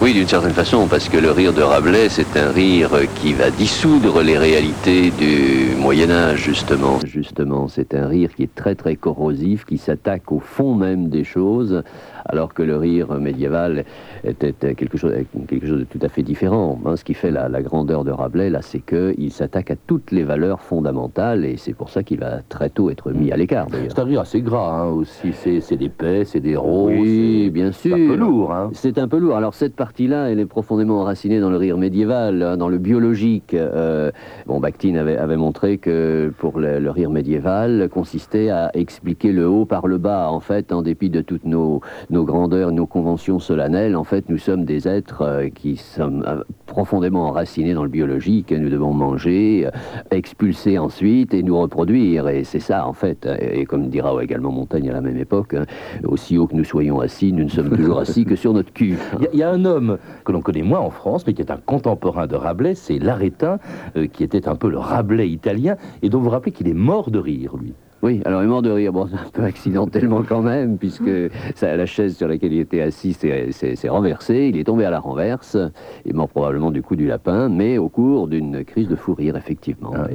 Oui, 0.00 0.12
d'une 0.12 0.28
certaine 0.28 0.52
façon, 0.52 0.86
parce 0.86 1.08
que 1.08 1.16
le 1.16 1.32
rire 1.32 1.52
de 1.52 1.60
Rabelais, 1.60 2.08
c'est 2.08 2.36
un 2.36 2.52
rire 2.52 2.90
qui 3.16 3.32
va 3.32 3.50
dissoudre 3.50 4.22
les 4.22 4.38
réalités 4.38 5.10
du 5.10 5.74
Moyen 5.76 6.08
Âge, 6.08 6.38
justement. 6.38 7.00
Justement, 7.04 7.66
c'est 7.66 7.94
un 7.94 8.06
rire 8.06 8.30
qui 8.36 8.44
est 8.44 8.54
très 8.54 8.76
très 8.76 8.94
corrosif, 8.94 9.64
qui 9.64 9.76
s'attaque 9.76 10.30
au 10.30 10.38
fond 10.38 10.76
même 10.76 11.08
des 11.08 11.24
choses, 11.24 11.82
alors 12.28 12.54
que 12.54 12.62
le 12.62 12.76
rire 12.76 13.12
médiéval 13.14 13.84
était 14.24 14.52
quelque 14.52 14.96
chose, 14.98 15.12
quelque 15.46 15.66
chose 15.66 15.80
de 15.80 15.84
tout 15.84 15.98
à 16.02 16.08
fait 16.08 16.22
différent. 16.22 16.78
Hein, 16.84 16.96
ce 16.96 17.04
qui 17.04 17.14
fait 17.14 17.30
la, 17.30 17.48
grandeur 17.62 18.04
de 18.04 18.10
Rabelais, 18.10 18.50
là, 18.50 18.60
c'est 18.62 18.80
qu'il 18.80 19.32
s'attaque 19.32 19.70
à 19.70 19.76
toutes 19.86 20.10
les 20.12 20.22
valeurs 20.22 20.60
fondamentales, 20.60 21.44
et 21.44 21.56
c'est 21.56 21.72
pour 21.72 21.90
ça 21.90 22.02
qu'il 22.02 22.20
va 22.20 22.40
très 22.48 22.70
tôt 22.70 22.90
être 22.90 23.10
mis 23.10 23.32
à 23.32 23.36
l'écart. 23.36 23.66
C'est 23.70 23.98
un 23.98 24.04
rire 24.04 24.20
assez 24.20 24.40
gras 24.40 24.82
hein, 24.82 24.88
aussi, 24.90 25.32
c'est 25.32 25.76
des 25.76 25.88
paix, 25.88 26.24
c'est 26.24 26.40
des 26.40 26.56
roses. 26.56 26.92
Oui, 26.92 27.50
bien 27.50 27.72
sûr. 27.72 27.96
C'est 27.96 28.04
un 28.04 28.08
peu 28.08 28.16
lourd. 28.16 28.52
Hein. 28.52 28.70
C'est 28.72 28.98
un 28.98 29.08
peu 29.08 29.18
lourd. 29.18 29.36
Alors 29.36 29.54
cette 29.54 29.74
partie-là, 29.74 30.30
elle 30.30 30.40
est 30.40 30.46
profondément 30.46 31.00
enracinée 31.00 31.40
dans 31.40 31.50
le 31.50 31.56
rire 31.56 31.78
médiéval, 31.78 32.56
dans 32.56 32.68
le 32.68 32.78
biologique. 32.78 33.54
Euh, 33.54 34.10
bon, 34.46 34.60
Bakhtin 34.60 34.96
avait, 34.96 35.16
avait, 35.16 35.36
montré 35.36 35.78
que 35.78 36.32
pour 36.38 36.58
le, 36.58 36.78
le, 36.78 36.90
rire 36.90 37.10
médiéval 37.10 37.88
consistait 37.90 38.50
à 38.50 38.70
expliquer 38.74 39.32
le 39.32 39.48
haut 39.48 39.64
par 39.64 39.86
le 39.86 39.98
bas, 39.98 40.30
en 40.30 40.40
fait, 40.40 40.72
en 40.72 40.82
dépit 40.82 41.10
de 41.10 41.20
toutes 41.20 41.44
nos, 41.44 41.80
nos 42.10 42.17
grandeurs, 42.24 42.72
nos 42.72 42.86
conventions 42.86 43.38
solennelles. 43.38 43.96
En 43.96 44.04
fait, 44.04 44.28
nous 44.28 44.38
sommes 44.38 44.64
des 44.64 44.88
êtres 44.88 45.22
euh, 45.22 45.48
qui 45.48 45.76
sommes 45.76 46.24
euh, 46.26 46.42
profondément 46.66 47.26
enracinés 47.28 47.74
dans 47.74 47.82
le 47.82 47.88
biologique. 47.88 48.52
Nous 48.52 48.70
devons 48.70 48.92
manger, 48.92 49.68
expulser 50.10 50.78
ensuite 50.78 51.34
et 51.34 51.42
nous 51.42 51.58
reproduire. 51.58 52.28
Et 52.28 52.44
c'est 52.44 52.60
ça, 52.60 52.86
en 52.86 52.92
fait. 52.92 53.28
Et 53.40 53.64
comme 53.64 53.88
dira 53.88 54.22
également 54.22 54.50
Montaigne 54.50 54.90
à 54.90 54.92
la 54.92 55.00
même 55.00 55.16
époque, 55.16 55.54
hein, 55.54 55.64
aussi 56.04 56.38
haut 56.38 56.46
que 56.46 56.54
nous 56.54 56.64
soyons 56.64 57.00
assis, 57.00 57.32
nous 57.32 57.44
ne 57.44 57.48
sommes 57.50 57.70
toujours 57.70 57.98
assis 57.98 58.24
que 58.24 58.36
sur 58.36 58.52
notre 58.52 58.72
cul. 58.72 58.96
Il 59.32 59.38
y, 59.38 59.42
a 59.42 59.50
un 59.50 59.64
homme 59.64 59.98
que 60.24 60.32
l'on 60.32 60.40
connaît 60.40 60.62
moins 60.62 60.80
en 60.80 60.90
France, 60.90 61.26
mais 61.26 61.34
qui 61.34 61.42
est 61.42 61.50
un 61.50 61.58
contemporain 61.58 62.26
de 62.26 62.36
Rabelais, 62.36 62.74
c'est 62.74 62.98
L'Arétin, 62.98 63.58
euh, 63.96 64.06
qui 64.06 64.24
était 64.24 64.48
un 64.48 64.56
peu 64.56 64.70
le 64.70 64.78
Rabelais 64.78 65.28
italien, 65.28 65.76
et 66.02 66.08
dont 66.08 66.20
vous 66.20 66.30
rappelez 66.30 66.52
qu'il 66.52 66.68
est 66.68 66.74
mort 66.74 67.10
de 67.10 67.18
rire, 67.18 67.56
lui. 67.56 67.74
Oui, 68.00 68.20
alors 68.24 68.42
il 68.42 68.44
est 68.44 68.48
mort 68.48 68.62
de 68.62 68.70
rire, 68.70 68.92
bon, 68.92 69.06
un 69.06 69.30
peu 69.32 69.42
accidentellement 69.42 70.22
quand 70.22 70.40
même, 70.40 70.78
puisque 70.78 71.10
ça, 71.56 71.76
la 71.76 71.86
chaise 71.86 72.16
sur 72.16 72.28
laquelle 72.28 72.52
il 72.52 72.60
était 72.60 72.80
assis 72.80 73.12
s'est 73.12 73.88
renversée, 73.88 74.50
il 74.52 74.56
est 74.56 74.64
tombé 74.64 74.84
à 74.84 74.90
la 74.90 75.00
renverse, 75.00 75.56
il 76.04 76.12
est 76.12 76.14
mort 76.14 76.28
probablement 76.28 76.70
du 76.70 76.80
coup 76.80 76.94
du 76.94 77.08
lapin, 77.08 77.48
mais 77.48 77.76
au 77.76 77.88
cours 77.88 78.28
d'une 78.28 78.64
crise 78.64 78.86
de 78.86 78.94
fou 78.94 79.14
rire, 79.14 79.36
effectivement. 79.36 79.92
Ah 79.94 80.06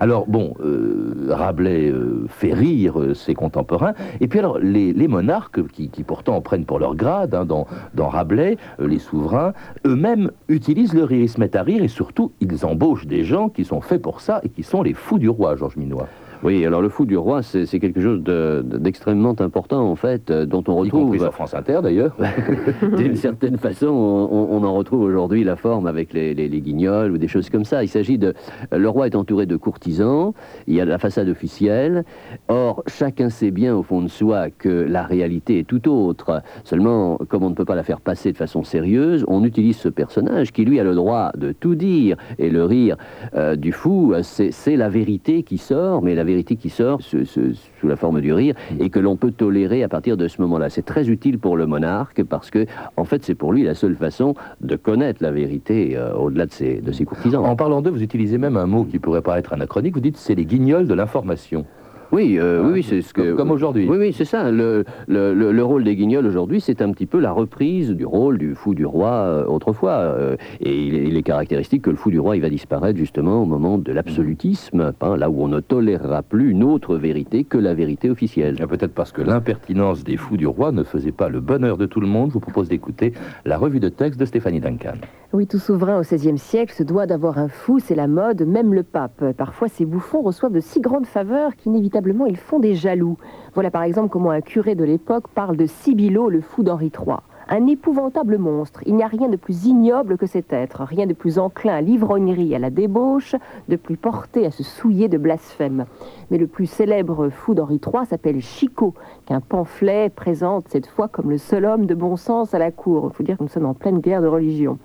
alors 0.00 0.26
bon, 0.26 0.54
euh, 0.60 1.28
Rabelais 1.28 1.90
euh, 1.90 2.26
fait 2.28 2.52
rire 2.52 3.00
euh, 3.00 3.14
ses 3.14 3.34
contemporains, 3.34 3.94
et 4.20 4.26
puis 4.26 4.40
alors 4.40 4.58
les, 4.58 4.92
monarques, 5.06 5.64
qui, 5.68 5.88
pourtant 6.02 6.40
prennent 6.40 6.64
pour 6.64 6.80
leur 6.80 6.96
grade, 6.96 7.34
hein, 7.34 7.44
dans, 7.44 7.68
dans, 7.94 8.08
Rabelais, 8.08 8.56
les 8.80 8.98
souverains, 8.98 9.52
eux-mêmes 9.86 10.32
utilisent 10.48 10.94
le 10.94 11.04
rire, 11.04 11.22
ils 11.22 11.28
se 11.28 11.38
mettent 11.38 11.56
à 11.56 11.62
rire, 11.62 11.84
et 11.84 11.88
surtout 11.88 12.32
ils 12.40 12.66
embauchent 12.66 13.06
des 13.06 13.22
gens 13.22 13.48
qui 13.48 13.64
sont 13.64 13.80
faits 13.80 14.02
pour 14.02 14.20
ça, 14.20 14.40
et 14.42 14.48
qui 14.48 14.64
sont 14.64 14.82
les 14.82 14.92
fous 14.92 15.20
du 15.20 15.28
roi, 15.28 15.54
Georges 15.54 15.76
Minois. 15.76 16.08
Oui, 16.46 16.64
alors 16.64 16.80
le 16.80 16.88
fou 16.88 17.06
du 17.06 17.16
roi, 17.16 17.42
c'est 17.42 17.80
quelque 17.80 18.00
chose 18.00 18.22
d'extrêmement 18.22 19.34
important, 19.40 19.90
en 19.90 19.96
fait, 19.96 20.30
euh, 20.30 20.46
dont 20.46 20.62
on 20.68 20.76
retrouve... 20.76 21.16
Y 21.16 21.18
sur 21.18 21.34
France 21.34 21.54
Inter, 21.54 21.80
d'ailleurs. 21.82 22.16
D'une 22.96 23.16
certaine 23.16 23.58
façon, 23.58 23.88
on, 23.88 24.62
en 24.62 24.74
retrouve 24.74 25.00
aujourd'hui 25.00 25.42
la 25.42 25.56
forme 25.56 25.88
avec 25.88 26.12
les, 26.12 26.34
guignols 26.60 27.10
ou 27.10 27.18
des 27.18 27.26
choses 27.26 27.50
comme 27.50 27.64
ça. 27.64 27.82
Il 27.82 27.88
s'agit 27.88 28.16
de... 28.16 28.32
Le 28.70 28.88
roi 28.88 29.08
est 29.08 29.16
entouré 29.16 29.46
de 29.46 29.56
courtisans, 29.56 30.34
il 30.68 30.76
y 30.76 30.80
a 30.80 30.84
la 30.84 30.98
façade 30.98 31.28
officielle. 31.28 32.04
Or, 32.46 32.84
chacun 32.86 33.28
sait 33.28 33.50
bien, 33.50 33.74
au 33.74 33.82
fond 33.82 34.00
de 34.00 34.08
soi, 34.08 34.50
que 34.50 34.68
la 34.68 35.02
réalité 35.02 35.58
est 35.58 35.66
tout 35.66 35.90
autre. 35.90 36.42
Seulement, 36.62 37.18
comme 37.28 37.42
on 37.42 37.50
ne 37.50 37.56
peut 37.56 37.64
pas 37.64 37.74
la 37.74 37.82
faire 37.82 38.00
passer 38.00 38.30
de 38.30 38.36
façon 38.36 38.62
sérieuse, 38.62 39.24
on 39.26 39.42
utilise 39.42 39.78
ce 39.78 39.88
personnage 39.88 40.52
qui, 40.52 40.64
lui, 40.64 40.78
a 40.78 40.84
le 40.84 40.94
droit 40.94 41.32
de 41.36 41.50
tout 41.50 41.74
dire. 41.74 42.16
Et 42.38 42.50
le 42.50 42.64
rire 42.64 42.96
euh, 43.34 43.56
du 43.56 43.72
fou, 43.72 44.14
c'est 44.22 44.76
la 44.76 44.88
vérité 44.88 45.42
qui 45.42 45.58
sort, 45.58 46.02
mais 46.02 46.14
la 46.14 46.22
vérité 46.22 46.35
vérité 46.36 46.56
qui 46.56 46.70
sort 46.70 47.00
sous 47.02 47.88
la 47.88 47.96
forme 47.96 48.20
du 48.20 48.32
rire 48.32 48.54
et 48.78 48.90
que 48.90 49.00
l'on 49.00 49.16
peut 49.16 49.32
tolérer 49.32 49.82
à 49.82 49.88
partir 49.88 50.16
de 50.16 50.28
ce 50.28 50.40
moment-là. 50.42 50.68
C'est 50.68 50.84
très 50.84 51.08
utile 51.08 51.38
pour 51.38 51.56
le 51.56 51.66
monarque 51.66 52.22
parce 52.24 52.50
que, 52.50 52.66
en 52.96 53.04
fait, 53.04 53.24
c'est 53.24 53.34
pour 53.34 53.52
lui 53.52 53.62
la 53.64 53.74
seule 53.74 53.96
façon 53.96 54.34
de 54.60 54.76
connaître 54.76 55.22
la 55.22 55.30
vérité 55.30 55.96
euh, 55.96 56.12
au-delà 56.14 56.46
de 56.46 56.52
ses, 56.52 56.80
de 56.80 56.92
ses 56.92 57.04
courtisans. 57.04 57.44
En 57.44 57.56
parlant 57.56 57.80
d'eux, 57.80 57.90
vous 57.90 58.02
utilisez 58.02 58.38
même 58.38 58.56
un 58.56 58.66
mot 58.66 58.84
qui 58.84 58.98
pourrait 58.98 59.22
paraître 59.22 59.52
anachronique. 59.52 59.94
Vous 59.94 60.00
dites 60.00 60.18
c'est 60.18 60.34
les 60.34 60.44
guignols 60.44 60.86
de 60.86 60.94
l'information. 60.94 61.64
Oui, 62.12 62.36
euh, 62.38 62.70
oui, 62.72 62.82
c'est 62.82 63.02
ce 63.02 63.12
que. 63.12 63.34
Comme, 63.34 63.50
aujourd'hui. 63.50 63.88
Oui, 63.88 63.96
oui, 63.98 64.12
c'est 64.12 64.24
ça. 64.24 64.50
Le, 64.50 64.84
le, 65.08 65.62
rôle 65.64 65.84
des 65.84 65.96
guignols 65.96 66.26
aujourd'hui, 66.26 66.60
c'est 66.60 66.80
un 66.82 66.92
petit 66.92 67.06
peu 67.06 67.18
la 67.18 67.32
reprise 67.32 67.90
du 67.90 68.06
rôle 68.06 68.38
du 68.38 68.54
fou 68.54 68.74
du 68.74 68.86
roi 68.86 69.10
euh, 69.10 69.46
autrefois. 69.46 69.92
Euh, 69.92 70.36
et 70.60 70.76
il 70.76 71.16
est, 71.16 71.22
caractéristique 71.22 71.82
que 71.82 71.90
le 71.90 71.96
fou 71.96 72.10
du 72.10 72.20
roi, 72.20 72.36
il 72.36 72.42
va 72.42 72.48
disparaître 72.48 72.98
justement 72.98 73.42
au 73.42 73.46
moment 73.46 73.78
de 73.78 73.92
l'absolutisme, 73.92 74.92
hein, 75.00 75.16
là 75.16 75.28
où 75.28 75.42
on 75.42 75.48
ne 75.48 75.60
tolérera 75.60 76.22
plus 76.22 76.50
une 76.50 76.62
autre 76.62 76.96
vérité 76.96 77.42
que 77.42 77.58
la 77.58 77.74
vérité 77.74 78.10
officielle. 78.10 78.56
Peut-être 78.68 78.94
parce 78.94 79.10
que 79.10 79.22
l'impertinence 79.22 80.04
des 80.04 80.16
fous 80.16 80.36
du 80.36 80.46
roi 80.46 80.70
ne 80.70 80.84
faisait 80.84 81.12
pas 81.12 81.28
le 81.28 81.40
bonheur 81.40 81.76
de 81.76 81.86
tout 81.86 82.00
le 82.00 82.06
monde. 82.06 82.28
Je 82.28 82.34
vous 82.34 82.40
propose 82.40 82.68
d'écouter 82.68 83.12
la 83.44 83.58
revue 83.58 83.80
de 83.80 83.88
texte 83.88 84.20
de 84.20 84.24
Stéphanie 84.24 84.60
Duncan. 84.60 84.94
Oui, 85.32 85.46
tout 85.46 85.58
souverain 85.58 85.98
au 85.98 86.02
XVIe 86.02 86.38
siècle 86.38 86.72
se 86.72 86.84
doit 86.84 87.06
d'avoir 87.06 87.38
un 87.38 87.48
fou, 87.48 87.80
c'est 87.80 87.96
la 87.96 88.06
mode, 88.06 88.42
même 88.42 88.72
le 88.72 88.84
pape. 88.84 89.32
Parfois, 89.36 89.68
ces 89.68 89.84
bouffons 89.84 90.22
reçoivent 90.22 90.52
de 90.52 90.60
si 90.60 90.80
grandes 90.80 91.06
faveurs 91.06 91.56
qu'inévitablement 91.56 91.96
ils 92.26 92.36
font 92.36 92.58
des 92.58 92.74
jaloux. 92.74 93.16
Voilà 93.54 93.70
par 93.70 93.82
exemple 93.82 94.10
comment 94.10 94.30
un 94.30 94.40
curé 94.40 94.74
de 94.74 94.84
l'époque 94.84 95.28
parle 95.28 95.56
de 95.56 95.66
Sibilo, 95.66 96.28
le 96.28 96.40
fou 96.40 96.62
d'Henri 96.62 96.92
III. 96.94 97.16
Un 97.48 97.68
épouvantable 97.68 98.38
monstre. 98.38 98.80
Il 98.86 98.96
n'y 98.96 99.04
a 99.04 99.06
rien 99.06 99.28
de 99.28 99.36
plus 99.36 99.66
ignoble 99.66 100.18
que 100.18 100.26
cet 100.26 100.52
être, 100.52 100.82
rien 100.82 101.06
de 101.06 101.12
plus 101.12 101.38
enclin 101.38 101.74
à 101.74 101.80
l'ivrognerie, 101.80 102.56
à 102.56 102.58
la 102.58 102.70
débauche, 102.70 103.36
de 103.68 103.76
plus 103.76 103.96
porté 103.96 104.46
à 104.46 104.50
se 104.50 104.64
souiller 104.64 105.08
de 105.08 105.16
blasphème. 105.16 105.86
Mais 106.30 106.38
le 106.38 106.48
plus 106.48 106.66
célèbre 106.66 107.28
fou 107.28 107.54
d'Henri 107.54 107.80
III 107.84 108.04
s'appelle 108.04 108.40
Chicot, 108.40 108.94
qu'un 109.26 109.40
pamphlet 109.40 110.10
présente 110.10 110.66
cette 110.68 110.88
fois 110.88 111.06
comme 111.06 111.30
le 111.30 111.38
seul 111.38 111.66
homme 111.66 111.86
de 111.86 111.94
bon 111.94 112.16
sens 112.16 112.52
à 112.52 112.58
la 112.58 112.72
cour. 112.72 113.10
Il 113.12 113.16
faut 113.16 113.22
dire 113.22 113.38
que 113.38 113.44
nous 113.44 113.48
sommes 113.48 113.66
en 113.66 113.74
pleine 113.74 114.00
guerre 114.00 114.22
de 114.22 114.26
religion. 114.26 114.78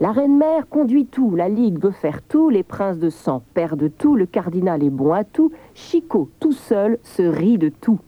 La 0.00 0.12
reine-mère 0.12 0.68
conduit 0.68 1.06
tout, 1.06 1.34
la 1.34 1.48
Ligue 1.48 1.82
veut 1.82 1.90
faire 1.90 2.22
tout, 2.22 2.50
les 2.50 2.62
princes 2.62 2.98
de 2.98 3.10
sang 3.10 3.42
perdent 3.52 3.90
tout, 3.98 4.14
le 4.14 4.26
cardinal 4.26 4.84
est 4.84 4.90
bon 4.90 5.12
à 5.12 5.24
tout, 5.24 5.50
Chicot, 5.74 6.30
tout 6.38 6.52
seul, 6.52 7.00
se 7.02 7.22
rit 7.22 7.58
de 7.58 7.68
tout. 7.68 7.98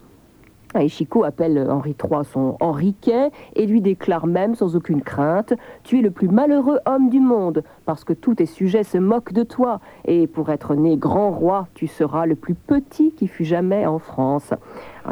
Et 0.79 0.87
Chicot 0.89 1.25
appelle 1.25 1.67
Henri 1.69 1.97
III 2.01 2.25
son 2.25 2.57
Henriquet 2.61 3.33
et 3.57 3.67
lui 3.67 3.81
déclare 3.81 4.29
même 4.29 4.55
sans 4.55 4.77
aucune 4.77 5.03
crainte 5.03 5.53
Tu 5.83 5.99
es 5.99 6.01
le 6.01 6.13
plus 6.13 6.29
malheureux 6.29 6.79
homme 6.87 7.11
du 7.11 7.19
monde, 7.19 7.65
parce 7.87 8.05
que 8.05 8.13
tous 8.13 8.37
tes 8.37 8.47
sujets 8.47 8.85
se 8.85 8.97
moquent 8.97 9.33
de 9.33 9.43
toi, 9.43 9.81
et 10.05 10.29
pour 10.29 10.51
être 10.51 10.77
né 10.77 10.97
grand 10.97 11.33
roi, 11.33 11.67
tu 11.75 11.89
seras 11.89 12.25
le 12.25 12.37
plus 12.37 12.55
petit 12.55 13.11
qui 13.11 13.27
fut 13.27 13.45
jamais 13.45 13.85
en 13.85 13.99
France. 13.99 14.55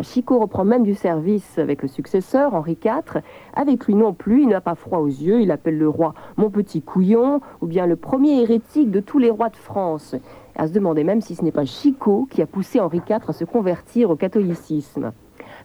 Chicot 0.02 0.38
reprend 0.38 0.64
même 0.64 0.84
du 0.84 0.94
service 0.94 1.58
avec 1.58 1.82
le 1.82 1.88
successeur, 1.88 2.54
Henri 2.54 2.78
IV. 2.84 3.20
Avec 3.54 3.86
lui 3.86 3.96
non 3.96 4.12
plus, 4.12 4.42
il 4.42 4.48
n'a 4.48 4.60
pas 4.60 4.76
froid 4.76 5.00
aux 5.00 5.06
yeux, 5.06 5.40
il 5.40 5.50
appelle 5.50 5.76
le 5.76 5.88
roi 5.88 6.14
mon 6.36 6.50
petit 6.50 6.82
couillon, 6.82 7.40
ou 7.62 7.66
bien 7.66 7.86
le 7.86 7.96
premier 7.96 8.42
hérétique 8.42 8.92
de 8.92 9.00
tous 9.00 9.18
les 9.18 9.30
rois 9.30 9.48
de 9.48 9.56
France. 9.56 10.14
À 10.54 10.68
se 10.68 10.72
demander 10.72 11.02
même 11.02 11.20
si 11.20 11.34
ce 11.34 11.42
n'est 11.42 11.50
pas 11.50 11.64
Chicot 11.64 12.28
qui 12.30 12.42
a 12.42 12.46
poussé 12.46 12.78
Henri 12.78 13.00
IV 13.08 13.18
à 13.26 13.32
se 13.32 13.44
convertir 13.44 14.10
au 14.10 14.16
catholicisme. 14.16 15.12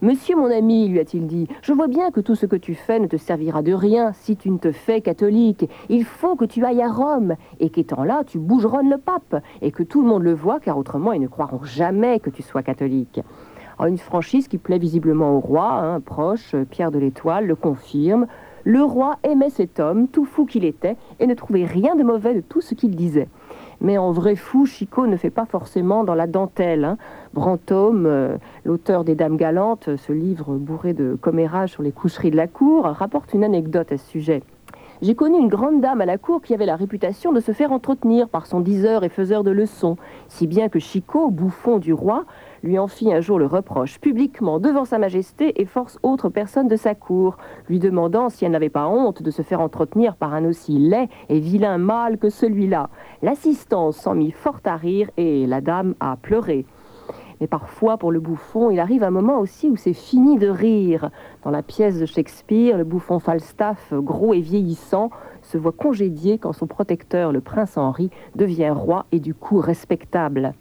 Monsieur 0.02 0.36
mon 0.36 0.50
ami, 0.50 0.88
lui 0.88 1.00
a-t-il 1.00 1.28
dit, 1.28 1.48
je 1.62 1.72
vois 1.72 1.88
bien 1.88 2.10
que 2.10 2.20
tout 2.20 2.36
ce 2.36 2.46
que 2.46 2.56
tu 2.56 2.74
fais 2.74 3.00
ne 3.00 3.08
te 3.08 3.16
servira 3.16 3.62
de 3.62 3.74
rien 3.74 4.12
si 4.14 4.36
tu 4.36 4.50
ne 4.50 4.58
te 4.58 4.72
fais 4.72 5.02
catholique. 5.02 5.70
Il 5.88 6.04
faut 6.04 6.36
que 6.36 6.46
tu 6.46 6.66
ailles 6.66 6.82
à 6.82 6.92
Rome, 6.92 7.36
et 7.60 7.70
qu'étant 7.70 8.04
là, 8.04 8.24
tu 8.26 8.40
bougeronnes 8.40 8.90
le 8.90 8.98
pape, 8.98 9.42
et 9.62 9.72
que 9.72 9.84
tout 9.84 10.02
le 10.02 10.08
monde 10.08 10.24
le 10.24 10.34
voit, 10.34 10.60
car 10.60 10.78
autrement 10.78 11.14
ils 11.14 11.22
ne 11.22 11.28
croiront 11.28 11.64
jamais 11.64 12.20
que 12.20 12.30
tu 12.30 12.42
sois 12.42 12.64
catholique. 12.64 13.22
une 13.80 13.98
franchise 13.98 14.48
qui 14.48 14.58
plaît 14.58 14.80
visiblement 14.80 15.38
au 15.38 15.40
roi, 15.40 15.72
hein, 15.72 16.00
proche, 16.02 16.56
Pierre 16.70 16.92
de 16.92 17.00
l'Étoile, 17.00 17.46
le 17.46 17.56
confirme. 17.56 18.28
Le 18.66 18.82
roi 18.82 19.18
aimait 19.24 19.50
cet 19.50 19.80
homme, 19.80 20.08
tout 20.08 20.26
fou 20.26 20.46
qu'il 20.46 20.66
était, 20.66 20.96
et 21.20 21.28
ne 21.28 21.34
trouvait 21.34 21.66
rien 21.66 21.96
de 21.96 22.04
mauvais 22.04 22.34
de 22.34 22.42
tout 22.42 22.62
ce 22.62 22.74
qu'il 22.74 22.96
disait. 22.96 23.28
Mais 23.84 23.98
en 23.98 24.12
vrai 24.14 24.38
fou, 24.38 24.66
Chicot 24.66 25.08
ne 25.08 25.18
fait 25.18 25.30
pas 25.30 25.46
forcément 25.46 26.06
dans 26.06 26.16
la 26.16 26.26
dentelle. 26.26 26.86
Hein. 26.86 26.98
Brantôme, 27.34 28.06
euh, 28.06 28.38
l'auteur 28.64 29.04
des 29.04 29.14
Dames 29.14 29.36
galantes, 29.36 29.98
ce 29.98 30.14
livre 30.14 30.56
bourré 30.56 30.94
de 30.94 31.18
commérages 31.20 31.72
sur 31.72 31.84
les 31.84 31.92
coucheries 31.92 32.32
de 32.32 32.38
la 32.38 32.48
cour, 32.48 32.86
rapporte 32.86 33.34
une 33.34 33.44
anecdote 33.44 33.92
à 33.92 33.98
ce 33.98 34.08
sujet. 34.08 34.42
J'ai 35.04 35.16
connu 35.16 35.38
une 35.38 35.50
grande 35.50 35.82
dame 35.82 36.00
à 36.00 36.06
la 36.06 36.18
cour 36.18 36.42
qui 36.42 36.54
avait 36.54 36.66
la 36.66 36.78
réputation 36.78 37.34
de 37.34 37.42
se 37.42 37.52
faire 37.52 37.74
entretenir 37.74 38.30
par 38.30 38.46
son 38.46 38.62
diseur 38.62 39.04
et 39.04 39.10
faiseur 39.10 39.44
de 39.44 39.52
leçons, 39.52 39.98
si 40.30 40.48
bien 40.48 40.70
que 40.70 40.80
Chicot, 40.80 41.30
bouffon 41.30 41.78
du 41.78 41.92
roi, 41.92 42.24
lui 42.64 42.80
en 42.80 42.88
fit 42.88 43.12
un 43.12 43.20
jour 43.20 43.38
le 43.38 43.46
reproche 43.46 44.00
publiquement 44.00 44.62
devant 44.62 44.86
sa 44.86 45.00
majesté 45.00 45.62
et 45.62 45.66
force 45.66 46.00
autres 46.04 46.30
personnes 46.30 46.70
de 46.70 46.78
sa 46.78 46.96
cour, 46.96 47.36
lui 47.68 47.80
demandant 47.80 48.30
si 48.30 48.46
elle 48.46 48.54
n'avait 48.54 48.70
pas 48.70 48.88
honte 48.88 49.22
de 49.22 49.30
se 49.30 49.42
faire 49.42 49.60
entretenir 49.60 50.16
par 50.16 50.34
un 50.34 50.46
aussi 50.46 50.80
laid 50.80 51.10
et 51.28 51.42
vilain 51.42 51.78
mâle 51.78 52.18
que 52.18 52.30
celui-là. 52.30 52.90
L'assistance 53.24 53.96
s'en 53.96 54.16
mit 54.16 54.32
fort 54.32 54.60
à 54.66 54.76
rire 54.76 55.10
et 55.16 55.48
la 55.48 55.62
dame 55.62 55.96
a 56.02 56.18
pleuré. 56.18 56.66
Mais 57.40 57.48
parfois, 57.48 57.98
pour 57.98 58.12
le 58.12 58.20
bouffon, 58.20 58.70
il 58.70 58.82
arrive 58.82 59.02
un 59.02 59.12
moment 59.12 59.40
aussi 59.40 59.70
où 59.70 59.78
c'est 59.78 59.94
fini 59.94 60.38
de 60.38 60.50
rire. 60.50 61.10
Dans 61.44 61.50
la 61.50 61.64
pièce 61.64 61.98
de 62.02 62.06
Shakespeare, 62.06 62.78
le 62.78 62.84
bouffon 62.84 63.20
Falstaff, 63.20 63.94
gros 63.94 64.34
et 64.34 64.42
vieillissant, 64.42 65.10
se 65.42 65.58
voit 65.58 65.72
congédié 65.72 66.38
quand 66.38 66.52
son 66.52 66.68
protecteur, 66.68 67.32
le 67.32 67.40
prince 67.40 67.78
Henri, 67.78 68.10
devient 68.36 68.72
roi 68.72 69.06
et 69.14 69.22
du 69.22 69.34
coup 69.34 69.60
respectable. 69.60 70.54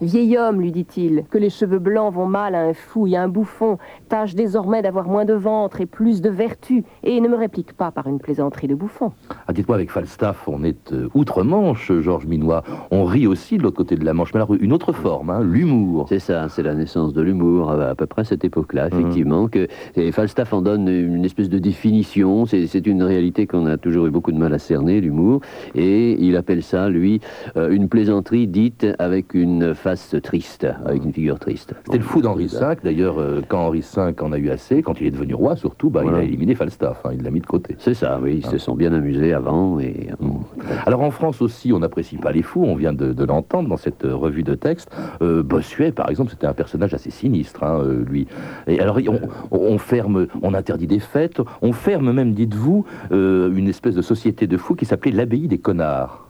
Vieil 0.00 0.36
homme, 0.36 0.60
lui 0.60 0.72
dit-il, 0.72 1.24
que 1.30 1.38
les 1.38 1.50
cheveux 1.50 1.78
blancs 1.78 2.12
vont 2.12 2.26
mal 2.26 2.54
à 2.54 2.62
un 2.62 2.74
fou 2.74 3.06
et 3.06 3.16
à 3.16 3.22
un 3.22 3.28
bouffon, 3.28 3.78
tâche 4.08 4.34
désormais 4.34 4.82
d'avoir 4.82 5.08
moins 5.08 5.24
de 5.24 5.32
ventre 5.32 5.80
et 5.80 5.86
plus 5.86 6.20
de 6.20 6.30
vertu, 6.30 6.84
et 7.02 7.20
ne 7.20 7.28
me 7.28 7.36
réplique 7.36 7.72
pas 7.72 7.90
par 7.90 8.06
une 8.06 8.18
plaisanterie 8.18 8.68
de 8.68 8.74
bouffon. 8.74 9.12
Ah, 9.46 9.52
dites-moi, 9.52 9.76
avec 9.76 9.90
Falstaff, 9.90 10.46
on 10.48 10.64
est 10.64 10.92
euh, 10.92 11.08
outre-Manche, 11.14 11.92
Georges 12.00 12.26
Minois. 12.26 12.62
On 12.90 13.04
rit 13.04 13.26
aussi 13.26 13.58
de 13.58 13.62
l'autre 13.62 13.76
côté 13.76 13.96
de 13.96 14.04
la 14.04 14.12
Manche, 14.12 14.32
mais 14.34 14.40
alors 14.40 14.54
une 14.54 14.72
autre 14.72 14.92
forme, 14.92 15.30
hein, 15.30 15.40
l'humour. 15.42 16.06
C'est 16.08 16.18
ça, 16.18 16.48
c'est 16.48 16.62
la 16.62 16.74
naissance 16.74 17.12
de 17.12 17.22
l'humour, 17.22 17.70
à, 17.70 17.94
peu 17.94 18.06
près 18.06 18.22
à 18.22 18.24
cette 18.24 18.44
époque-là, 18.44 18.86
mmh. 18.86 18.92
effectivement, 18.92 19.48
que 19.48 19.68
et 19.96 20.12
Falstaff 20.12 20.52
en 20.52 20.62
donne 20.62 20.88
une 20.88 21.24
espèce 21.24 21.48
de 21.48 21.58
définition, 21.58 22.46
c'est 22.46 22.86
une 22.86 23.02
réalité 23.02 23.46
qu'on 23.46 23.66
a 23.66 23.76
toujours 23.76 24.06
eu 24.06 24.10
beaucoup 24.10 24.32
de 24.32 24.38
mal 24.38 24.52
à 24.52 24.58
cerner, 24.58 25.00
l'humour, 25.00 25.40
et 25.74 26.12
il 26.20 26.36
appelle 26.36 26.62
ça, 26.62 26.88
lui, 26.88 27.20
euh, 27.56 27.70
une 27.70 27.88
plaisanterie 27.88 28.46
dite 28.46 28.86
avec 28.98 29.34
une 29.34 29.74
face 29.86 30.16
triste, 30.20 30.66
avec 30.84 31.04
une 31.04 31.12
figure 31.12 31.38
triste. 31.38 31.72
C'était 31.84 31.98
le 31.98 32.02
fou 32.02 32.20
d'Henri 32.20 32.48
V, 32.48 32.58
d'ailleurs, 32.82 33.20
euh, 33.20 33.40
quand 33.46 33.66
Henri 33.66 33.82
V 33.82 34.14
en 34.20 34.32
a 34.32 34.38
eu 34.38 34.50
assez, 34.50 34.82
quand 34.82 35.00
il 35.00 35.06
est 35.06 35.12
devenu 35.12 35.34
roi 35.34 35.54
surtout, 35.54 35.90
bah, 35.90 36.02
il 36.04 36.12
a 36.12 36.24
éliminé 36.24 36.56
Falstaff, 36.56 37.02
hein, 37.04 37.10
il 37.12 37.22
l'a 37.22 37.30
mis 37.30 37.40
de 37.40 37.46
côté. 37.46 37.76
C'est 37.78 37.94
ça, 37.94 38.18
oui, 38.20 38.42
ils 38.42 38.46
se 38.46 38.58
sont 38.58 38.74
bien 38.74 38.92
amusés 38.92 39.32
avant. 39.32 39.78
Et, 39.78 40.08
euh, 40.10 40.26
Alors 40.86 41.02
en 41.02 41.12
France 41.12 41.40
aussi, 41.40 41.72
on 41.72 41.78
n'apprécie 41.78 42.16
pas 42.16 42.32
les 42.32 42.42
fous, 42.42 42.64
on 42.64 42.74
vient 42.74 42.92
de, 42.92 43.24
l'entendre 43.24 43.68
dans 43.68 43.76
cette 43.76 44.04
euh, 44.04 44.16
revue 44.16 44.42
de 44.42 44.56
texte. 44.56 44.90
Bossuet, 45.20 45.92
par 45.92 46.10
exemple, 46.10 46.32
c'était 46.32 46.48
un 46.48 46.52
personnage 46.52 46.92
assez 46.92 47.10
sinistre, 47.10 47.62
hein, 47.62 47.84
lui. 48.08 48.26
Et 48.66 48.80
alors 48.80 48.98
on, 49.06 49.20
on, 49.52 49.78
ferme, 49.78 50.26
on 50.42 50.52
interdit 50.52 50.88
des 50.88 50.98
fêtes, 50.98 51.40
on 51.62 51.72
ferme 51.72 52.10
même, 52.12 52.32
dites-vous, 52.32 52.84
une 53.12 53.68
espèce 53.68 53.94
de 53.94 54.02
société 54.02 54.48
de 54.48 54.56
fous 54.56 54.74
qui 54.74 54.84
s'appelait 54.84 55.12
l'abbaye 55.12 55.46
des 55.46 55.58
connards. 55.58 56.25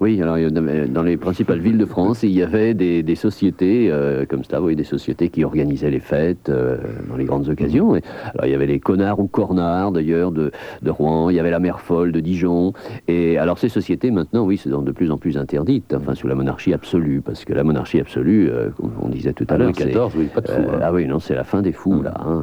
Oui, 0.00 0.22
alors 0.22 0.38
dans 0.50 1.02
les 1.02 1.18
principales 1.18 1.58
villes 1.58 1.76
de 1.76 1.84
France, 1.84 2.22
il 2.22 2.30
y 2.30 2.42
avait 2.42 2.72
des, 2.72 3.14
sociétés 3.14 3.88
euh, 3.90 4.24
comme 4.24 4.44
ça, 4.44 4.62
oui, 4.62 4.74
des 4.74 4.82
sociétés 4.84 5.28
qui 5.28 5.44
organisaient 5.44 5.90
les 5.90 6.00
fêtes 6.00 6.48
euh, 6.48 6.78
dans 7.10 7.16
les 7.18 7.26
grandes 7.26 7.50
occasions. 7.50 7.94
Et, 7.94 8.02
alors 8.32 8.46
il 8.46 8.50
y 8.50 8.54
avait 8.54 8.66
les 8.66 8.80
connards 8.80 9.20
ou 9.20 9.26
cornards 9.26 9.92
d'ailleurs 9.92 10.32
de, 10.32 10.52
Rouen, 10.86 11.28
il 11.28 11.36
y 11.36 11.40
avait 11.40 11.50
la 11.50 11.58
mère 11.58 11.80
folle 11.80 12.12
de 12.12 12.20
Dijon. 12.20 12.72
Et 13.08 13.36
alors 13.36 13.58
ces 13.58 13.68
sociétés 13.68 14.10
maintenant, 14.10 14.46
oui, 14.46 14.56
sont 14.56 14.80
de 14.80 14.90
plus 14.90 15.10
en 15.10 15.18
plus 15.18 15.36
interdites, 15.36 15.94
enfin 15.94 16.14
sous 16.14 16.28
la 16.28 16.34
monarchie 16.34 16.72
absolue, 16.72 17.20
parce 17.20 17.44
que 17.44 17.52
la 17.52 17.62
monarchie 17.62 18.00
absolue, 18.00 18.48
euh, 18.48 18.70
comme 18.70 18.92
on 19.02 19.10
disait 19.10 19.34
tout 19.34 19.46
à 19.50 19.58
l'heure, 19.58 19.72
c'est 19.76 19.94
oui, 20.16 20.28
pas 20.34 20.40
de 20.40 20.48
fou. 20.48 20.62
Hein. 20.72 20.78
Ah 20.80 20.94
oui, 20.94 21.06
non, 21.06 21.18
c'est 21.18 21.34
la 21.34 21.44
fin 21.44 21.60
des 21.60 21.72
fous 21.72 22.00
là. 22.00 22.14
Hein. 22.26 22.42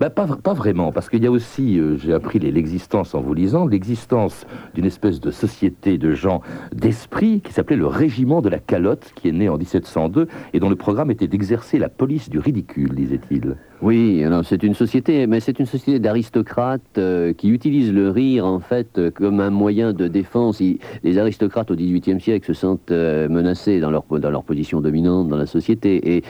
Bah, 0.00 0.10
pas, 0.10 0.26
pas 0.26 0.54
vraiment, 0.54 0.90
parce 0.90 1.08
qu'il 1.08 1.22
y 1.22 1.26
a 1.28 1.30
aussi, 1.30 1.80
j'ai 1.98 2.12
appris 2.12 2.40
l'existence 2.40 3.14
en 3.14 3.20
vous 3.20 3.32
lisant, 3.32 3.64
l'existence 3.68 4.44
d'une 4.74 4.86
espèce 4.86 5.20
de 5.20 5.30
société 5.30 5.98
de 5.98 6.12
gens 6.12 6.40
des 6.74 6.95
qui 7.42 7.52
s'appelait 7.52 7.76
le 7.76 7.86
Régiment 7.86 8.40
de 8.42 8.48
la 8.48 8.58
Calotte, 8.58 9.12
qui 9.14 9.28
est 9.28 9.32
né 9.32 9.48
en 9.48 9.56
1702 9.56 10.28
et 10.52 10.60
dont 10.60 10.68
le 10.68 10.76
programme 10.76 11.10
était 11.10 11.26
d'exercer 11.26 11.78
la 11.78 11.88
police 11.88 12.28
du 12.28 12.38
ridicule, 12.38 12.94
disait-il. 12.94 13.56
Oui, 13.82 14.24
c'est 14.44 14.62
une 14.62 14.74
société, 14.74 15.26
mais 15.26 15.40
c'est 15.40 15.58
une 15.58 15.66
société 15.66 15.98
d'aristocrates 15.98 16.80
euh, 16.96 17.34
qui 17.34 17.50
utilisent 17.50 17.92
le 17.92 18.08
rire 18.08 18.46
en 18.46 18.58
fait 18.58 18.96
euh, 18.96 19.10
comme 19.10 19.38
un 19.40 19.50
moyen 19.50 19.92
de 19.92 20.08
défense. 20.08 20.62
les 21.04 21.18
aristocrates 21.18 21.70
au 21.70 21.76
XVIIIe 21.76 22.18
siècle 22.18 22.46
se 22.46 22.54
sentent 22.54 22.90
euh, 22.90 23.28
menacés 23.28 23.80
dans 23.80 23.90
leur, 23.90 24.04
dans 24.08 24.30
leur 24.30 24.44
position 24.44 24.80
dominante 24.80 25.28
dans 25.28 25.36
la 25.36 25.46
société 25.46 26.16
et 26.16 26.22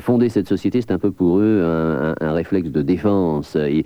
fonder 0.00 0.28
cette 0.28 0.48
société, 0.48 0.80
c'est 0.80 0.92
un 0.92 0.98
peu 0.98 1.10
pour 1.10 1.38
eux 1.38 1.62
un, 2.20 2.32
réflexe 2.32 2.70
de 2.70 2.82
défense. 2.82 3.56
Ils, 3.56 3.84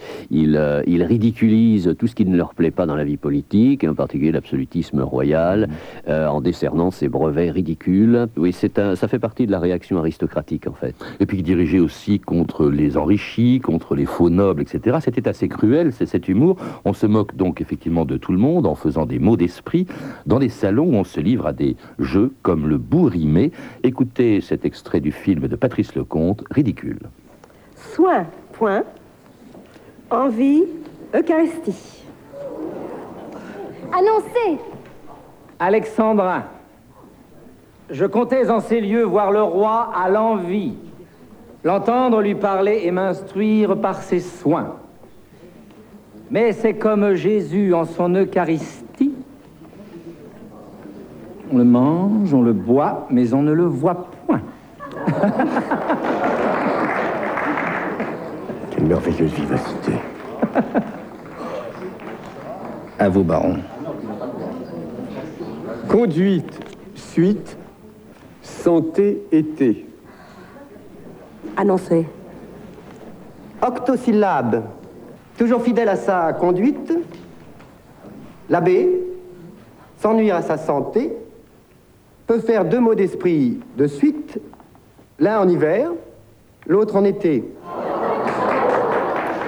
ils, 0.87 1.03
ridiculisent 1.03 1.95
tout 1.99 2.07
ce 2.07 2.15
qui 2.15 2.25
ne 2.25 2.37
leur 2.37 2.55
plaît 2.55 2.71
pas 2.71 2.87
dans 2.87 2.97
la 2.97 3.05
vie 3.05 3.17
politique, 3.17 3.85
en 3.85 3.95
particulier 3.95 4.33
l'absolutisme 4.33 5.01
royal. 5.01 5.69
Mmh. 6.07 6.13
en 6.13 6.41
décernant 6.41 6.91
ces 6.91 7.09
brevets 7.09 7.51
ridicules. 7.51 8.27
Oui, 8.37 8.53
c'est 8.53 8.79
un, 8.79 8.97
ça 8.97 9.09
fait 9.09 9.19
partie 9.19 9.47
de 9.47 9.51
la 9.51 9.59
réaction 9.59 9.99
aristocratique 9.99 10.67
en 10.67 10.73
fait. 10.73 10.95
Et 11.21 11.27
puis 11.27 11.43
dirigé 11.43 11.81
aussi 11.81 12.21
contre 12.21 12.69
les 12.69 12.90
enrichis, 12.97 13.61
contre 13.61 13.95
les 13.95 14.07
faux 14.07 14.31
nobles, 14.31 14.63
etc. 14.63 14.99
C'était 15.03 15.29
assez 15.29 15.49
cruel, 15.49 15.93
c'est 15.93 16.07
cet 16.07 16.29
humour. 16.29 16.57
On 16.85 16.93
se 16.93 17.07
moque 17.07 17.37
donc 17.37 17.61
effectivement 17.61 18.05
de 18.05 18.17
tout 18.17 18.33
le 18.33 18.39
monde 18.39 18.67
en 18.67 18.75
faisant 18.75 19.07
des 19.07 19.19
mots 19.19 19.37
d'esprit 19.37 19.87
dans 20.27 20.39
des 20.39 20.49
salons 20.49 20.87
où 20.87 20.95
on 20.95 21.05
se 21.05 21.21
livre 21.21 21.47
à 21.47 21.53
des 21.53 21.77
jeux 21.99 22.33
comme 22.43 22.69
le 22.69 22.79
bourrimé. 22.79 23.53
Écoutez 23.83 24.41
cet 24.41 24.65
extrait 24.65 25.01
du 25.01 25.13
film 25.13 25.49
de 25.49 25.57
Patrice 25.57 25.95
Lecomte, 25.95 26.45
Ridicule. 26.51 27.01
Soin, 27.95 28.27
point. 28.53 28.85
Envie, 30.11 30.65
Eucharistie. 31.15 32.05
Annoncez 33.93 34.61
Alexandrin, 35.59 36.45
je 37.91 38.07
comptais 38.07 38.51
en 38.51 38.61
ces 38.61 38.81
lieux 38.81 39.03
voir 39.03 39.31
le 39.31 39.43
roi 39.43 39.93
à 39.95 40.09
l'envie, 40.09 40.75
l'entendre 41.65 42.21
lui 42.21 42.35
parler 42.35 42.83
et 42.85 42.91
m'instruire 42.91 43.77
par 43.77 44.03
ses 44.03 44.21
soins. 44.21 44.77
Mais 46.31 46.53
c'est 46.53 46.75
comme 46.75 47.15
Jésus 47.15 47.75
en 47.75 47.85
son 47.85 48.15
Eucharistie. 48.15 49.13
On 51.53 51.59
le 51.59 51.65
mange, 51.65 52.33
on 52.33 52.43
le 52.43 52.53
boit, 52.53 53.09
mais 53.11 53.35
on 53.35 53.43
ne 53.43 53.53
le 53.53 53.65
voit 53.65 54.09
point. 54.27 54.41
Quelle 58.71 58.85
merveilleuse 58.85 59.33
vivacité. 59.33 59.95
À 62.99 63.09
vous, 63.09 63.25
baron. 63.25 63.57
Conduite, 65.89 66.61
suite, 66.95 67.57
santé, 68.43 69.23
été. 69.33 69.90
Annoncez. 71.61 72.07
Octosyllabe. 73.61 74.63
Toujours 75.37 75.61
fidèle 75.61 75.91
à 75.91 75.97
sa 75.97 76.33
conduite, 76.33 76.91
l'abbé, 78.49 78.89
sans 79.99 80.15
nuire 80.15 80.37
à 80.37 80.41
sa 80.41 80.57
santé, 80.57 81.13
peut 82.27 82.39
faire 82.39 82.65
deux 82.65 82.81
mots 82.81 82.95
d'esprit 82.95 83.61
de 83.77 83.87
suite, 83.87 84.41
l'un 85.19 85.39
en 85.39 85.49
hiver, 85.51 85.91
l'autre 86.67 86.97
en 86.97 87.05
été. 87.05 87.45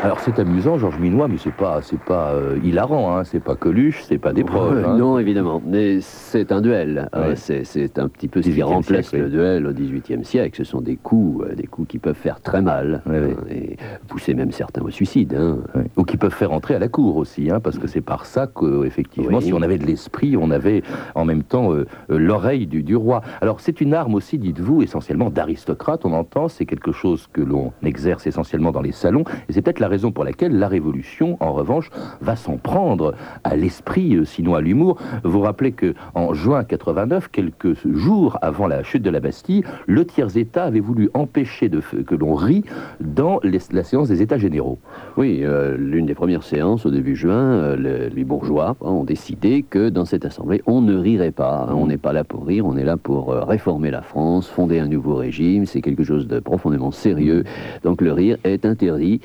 Alors 0.03 0.19
c'est 0.19 0.41
amusant, 0.41 0.79
Georges 0.79 0.99
Minois, 0.99 1.29
mais 1.29 1.37
c'est 1.39 1.53
pas, 1.55 1.81
c'est 1.81 2.01
pas 2.01 2.33
euh, 2.33 2.59
hilarant, 2.65 3.17
hein, 3.17 3.23
c'est 3.23 3.39
pas 3.39 3.55
Coluche, 3.55 4.03
c'est 4.03 4.19
pas 4.19 4.33
des 4.33 4.43
proches. 4.43 4.85
hein. 4.85 4.97
Non, 4.97 5.17
évidemment, 5.17 5.63
mais 5.65 6.01
c'est 6.01 6.51
un 6.51 6.61
duel. 6.61 7.09
Ouais. 7.15 7.37
c'est- 7.37 7.63
c'est 7.63 8.01
un 8.01 8.09
petit 8.09 8.27
peu 8.27 8.43
ce 8.43 8.49
qui 8.49 8.55
18e 8.55 8.65
remplace 8.65 9.07
siècle, 9.11 9.25
le 9.27 9.31
duel 9.31 9.67
au 9.69 9.73
XVIIIe 9.73 10.25
siècle. 10.25 10.57
Ce 10.57 10.65
sont 10.65 10.81
des 10.81 10.97
coups, 10.97 11.47
euh, 11.47 11.55
des 11.55 11.69
coups 11.69 11.87
qui 11.87 11.99
peuvent 12.01 12.17
faire 12.17 12.41
très 12.41 12.63
mal 12.63 13.03
Ouais, 13.07 13.21
ouais. 13.21 13.37
hein, 13.39 13.45
et 13.49 13.77
pousser 14.09 14.35
même 14.35 14.51
certains 14.51 14.83
au 14.83 14.91
suicide. 14.91 15.37
hein. 15.39 15.59
Ou 15.97 16.03
qui 16.03 16.17
peuvent 16.17 16.35
faire 16.35 16.53
entrer 16.53 16.75
à 16.75 16.81
la 16.81 16.89
cour 16.89 17.17
aussi, 17.17 17.49
hein, 17.51 17.61
parce 17.61 17.79
que 17.79 17.87
c'est 17.87 18.01
par 18.01 18.27
ça 18.27 18.49
que, 18.49 18.85
effectivement, 18.85 19.39
Oui. 19.39 19.45
si 19.45 19.53
on 19.53 19.63
avait 19.63 19.79
de 19.79 19.87
l'esprit, 19.87 20.37
on 20.37 20.51
avait 20.51 20.83
en 21.15 21.25
même 21.25 21.45
temps 21.45 21.73
euh, 21.73 21.87
l'oreille 22.09 22.67
du, 22.67 22.83
du 22.83 22.97
roi. 22.97 23.21
Alors 23.41 23.61
c'est 23.61 23.81
une 23.81 23.95
arme 23.95 24.15
aussi, 24.17 24.37
dites-vous, 24.39 24.83
essentiellement 24.83 25.31
d'aristocrate, 25.31 26.05
on 26.05 26.13
entend, 26.13 26.49
c'est 26.49 26.67
quelque 26.67 26.91
chose 26.91 27.29
que 27.33 27.41
l'on 27.41 27.73
exerce 27.85 28.27
essentiellement 28.27 28.73
dans 28.73 28.83
les 28.83 28.91
salons, 28.93 29.23
et 29.49 29.53
c'est 29.53 29.63
peut-être 29.63 29.79
la 29.79 29.92
raison 29.93 30.11
pour 30.11 30.25
laquelle 30.25 30.59
la 30.59 30.69
Révolution, 30.69 31.37
en 31.41 31.53
revanche, 31.53 31.91
va 32.21 32.35
s'en 32.37 32.57
prendre 32.57 33.15
à 33.45 33.55
l'esprit, 33.57 34.17
euh, 34.17 34.25
sinon 34.25 34.55
à 34.55 34.61
l'humour. 34.61 34.99
Vous 35.23 35.41
rappelez 35.41 35.73
que 35.73 35.95
en 36.15 36.35
juin 36.35 36.65
89, 36.65 37.29
quelques 37.31 37.75
jours 37.87 38.39
avant 38.43 38.67
la 38.67 38.83
chute 38.83 39.03
de 39.03 39.11
la 39.11 39.21
Bastille, 39.21 39.63
le 39.87 40.05
tiers-État 40.05 40.65
avait 40.65 40.81
voulu 40.81 41.11
empêcher 41.15 41.69
de, 41.69 41.81
que 41.81 42.15
l'on 42.15 42.35
rit 42.35 42.65
dans 43.01 43.39
la 43.73 43.85
séance 43.85 44.09
des 44.09 44.23
États 44.23 44.39
généraux. 44.39 44.79
Oui, 45.17 45.41
euh, 45.43 45.77
l'une 45.79 46.07
des 46.07 46.15
premières 46.15 46.43
séances 46.43 46.87
au 46.87 46.91
début 46.91 47.15
juin, 47.17 47.35
euh, 47.53 47.77
le- 47.77 48.09
les 48.09 48.25
bourgeois 48.25 48.71
hein, 48.81 48.87
ont 48.87 49.05
décidé 49.05 49.63
que 49.69 49.89
dans 49.91 50.05
cette 50.07 50.25
assemblée, 50.25 50.63
on 50.67 50.81
ne 50.81 50.97
rirait 50.97 51.31
pas. 51.33 51.67
hein. 51.69 51.75
On 51.77 51.87
n'est 51.87 51.99
pas 51.99 52.13
là 52.13 52.25
pour 52.25 52.47
rire, 52.47 52.65
on 52.67 52.77
est 52.77 52.85
là 52.85 52.97
pour 52.97 53.29
réformer 53.35 53.91
la 53.91 54.03
France, 54.03 54.49
fonder 54.49 54.79
un 54.79 54.89
nouveau 54.89 55.17
régime. 55.17 55.67
C'est 55.67 55.81
quelque 55.83 56.03
chose 56.05 56.27
de 56.27 56.39
profondément 56.41 56.91
sérieux. 56.91 57.45
Donc 57.85 58.01
le 58.01 58.13
rire 58.13 58.37
est 58.45 58.65
interdit. 58.65 59.21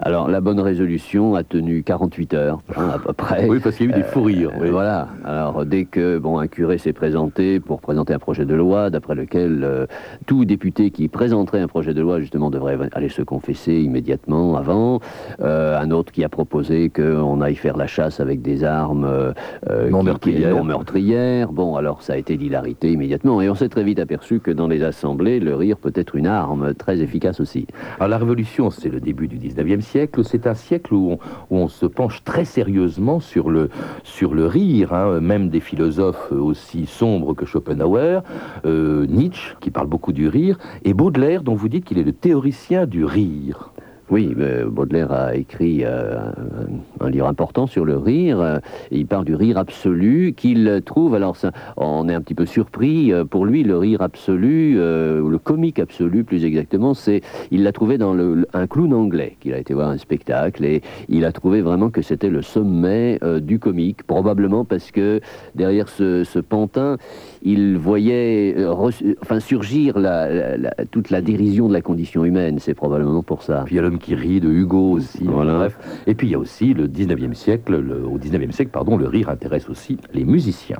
Alors 0.00 0.28
la 0.28 0.40
bonne 0.40 0.60
résolution 0.60 1.34
a 1.34 1.42
tenu 1.42 1.82
48 1.82 2.34
heures 2.34 2.60
hein, 2.76 2.90
à 2.94 2.98
peu 2.98 3.12
près. 3.12 3.46
Oui, 3.48 3.58
parce 3.58 3.76
qu'il 3.76 3.90
y 3.90 3.92
a 3.92 3.96
eu 3.98 4.02
des 4.02 4.06
fous 4.06 4.22
rires. 4.22 4.50
Euh, 4.54 4.60
oui. 4.62 4.70
Voilà. 4.70 5.08
Alors 5.24 5.64
dès 5.66 5.84
que 5.86 6.18
bon 6.18 6.38
un 6.38 6.46
curé 6.46 6.78
s'est 6.78 6.92
présenté 6.92 7.58
pour 7.58 7.80
présenter 7.80 8.14
un 8.14 8.18
projet 8.18 8.44
de 8.44 8.54
loi, 8.54 8.90
d'après 8.90 9.14
lequel 9.16 9.60
euh, 9.64 9.86
tout 10.26 10.44
député 10.44 10.90
qui 10.90 11.08
présenterait 11.08 11.60
un 11.60 11.66
projet 11.66 11.94
de 11.94 12.00
loi 12.00 12.20
justement 12.20 12.50
devrait 12.50 12.78
aller 12.92 13.08
se 13.08 13.22
confesser 13.22 13.74
immédiatement 13.74 14.56
avant, 14.56 15.00
euh, 15.40 15.76
un 15.78 15.90
autre 15.90 16.12
qui 16.12 16.22
a 16.22 16.28
proposé 16.28 16.90
qu'on 16.90 17.40
aille 17.40 17.56
faire 17.56 17.76
la 17.76 17.86
chasse 17.88 18.20
avec 18.20 18.40
des 18.40 18.62
armes 18.64 19.08
Non 19.68 19.82
qui- 19.82 19.98
qui- 19.98 20.04
meurtrières. 20.04 20.54
non 20.56 20.64
meurtrières. 20.64 21.52
Bon, 21.52 21.74
alors 21.76 22.02
ça 22.02 22.12
a 22.12 22.16
été 22.16 22.36
d'hilarité 22.36 22.92
immédiatement, 22.92 23.42
et 23.42 23.50
on 23.50 23.54
s'est 23.54 23.68
très 23.68 23.82
vite 23.82 23.98
aperçu 23.98 24.38
que 24.40 24.50
dans 24.52 24.68
les 24.68 24.84
assemblées, 24.84 25.40
le 25.40 25.54
rire 25.56 25.76
peut 25.76 25.92
être 25.94 26.14
une 26.14 26.26
arme 26.28 26.74
très 26.74 27.00
efficace 27.00 27.40
aussi. 27.40 27.66
Alors 27.98 28.08
la 28.08 28.18
Révolution, 28.18 28.70
c'est 28.70 28.88
le 28.90 29.00
début 29.00 29.26
du 29.28 29.36
19e 29.38 29.80
siècle. 29.80 29.87
C'est 30.22 30.46
un 30.46 30.54
siècle 30.54 30.92
où 30.92 31.18
on, 31.50 31.68
se 31.68 31.86
penche 31.86 32.22
très 32.24 32.44
sérieusement 32.44 33.20
sur 33.20 33.50
le, 33.50 33.70
sur 34.02 34.34
le 34.34 34.46
rire, 34.46 34.92
hein, 34.92 35.20
même 35.20 35.48
des 35.48 35.60
philosophes 35.60 36.30
aussi 36.30 36.86
sombres 36.86 37.34
que 37.34 37.46
Schopenhauer, 37.46 38.22
euh, 38.66 39.06
Nietzsche, 39.06 39.56
qui 39.60 39.70
parle 39.70 39.86
beaucoup 39.86 40.12
du 40.12 40.28
rire, 40.28 40.58
et 40.84 40.92
Baudelaire, 40.92 41.42
dont 41.42 41.54
vous 41.54 41.68
dites 41.68 41.84
qu'il 41.84 41.98
est 41.98 42.04
le 42.04 42.12
théoricien 42.12 42.86
du 42.86 43.04
rire. 43.04 43.72
Oui, 44.10 44.32
mais 44.36 44.64
Baudelaire 44.64 45.12
a 45.12 45.34
écrit 45.34 45.84
euh, 45.84 46.30
un, 47.00 47.10
livre 47.10 47.26
important 47.26 47.66
sur 47.66 47.84
le 47.84 47.98
rire. 47.98 48.40
euh, 48.40 48.58
il 48.90 49.06
parle 49.06 49.26
du 49.26 49.34
rire 49.34 49.58
absolu 49.58 50.32
qu'il 50.34 50.82
trouve. 50.84 51.14
Alors, 51.14 51.36
on 51.76 52.08
est 52.08 52.14
un 52.14 52.22
petit 52.22 52.34
peu 52.34 52.46
surpris. 52.46 53.12
euh, 53.12 53.24
pour 53.24 53.44
lui, 53.44 53.62
le 53.62 53.76
rire 53.76 54.02
absolu, 54.02 54.74
euh, 54.78 55.20
ou 55.20 55.28
le 55.28 55.38
comique 55.38 55.78
absolu, 55.78 56.24
plus 56.24 56.44
exactement, 56.44 56.94
c'est 56.94 57.20
il 57.50 57.62
l'a 57.62 57.72
trouvé 57.72 57.98
dans 57.98 58.16
un 58.52 58.66
clown 58.66 58.92
anglais 58.94 59.36
qu'il 59.40 59.54
a 59.54 59.58
été 59.58 59.74
voir 59.74 59.90
un 59.90 59.98
spectacle 59.98 60.64
et 60.64 60.82
il 61.08 61.24
a 61.24 61.32
trouvé 61.32 61.60
vraiment 61.60 61.90
que 61.90 62.02
c'était 62.02 62.30
le 62.30 62.42
sommet 62.42 63.18
euh, 63.22 63.40
du 63.40 63.58
comique, 63.58 64.02
probablement 64.04 64.64
parce 64.64 64.90
que 64.90 65.20
derrière 65.54 65.88
ce, 65.88 66.38
pantin, 66.40 66.96
il 67.42 67.76
voyait 67.76 68.54
euh, 68.56 68.72
enfin 69.22 69.40
surgir 69.40 69.94
toute 70.90 71.10
la 71.10 71.20
dérision 71.20 71.68
de 71.68 71.72
la 71.72 71.80
condition 71.80 72.24
humaine. 72.24 72.58
C'est 72.58 72.74
probablement 72.74 73.22
pour 73.22 73.42
ça. 73.42 73.64
Qui 73.98 74.14
rit 74.14 74.40
de 74.40 74.48
Hugo 74.48 74.92
aussi. 74.92 75.24
Voilà. 75.24 75.54
Bref. 75.58 75.78
Et 76.06 76.14
puis 76.14 76.28
il 76.28 76.30
y 76.30 76.34
a 76.34 76.38
aussi 76.38 76.74
le 76.74 76.88
19e 76.88 77.34
siècle, 77.34 77.76
le- 77.78 78.04
au 78.06 78.18
19e 78.18 78.52
siècle, 78.52 78.70
pardon, 78.72 78.96
le 78.96 79.06
rire 79.06 79.28
intéresse 79.28 79.68
aussi 79.68 79.98
les 80.14 80.24
musiciens. 80.24 80.78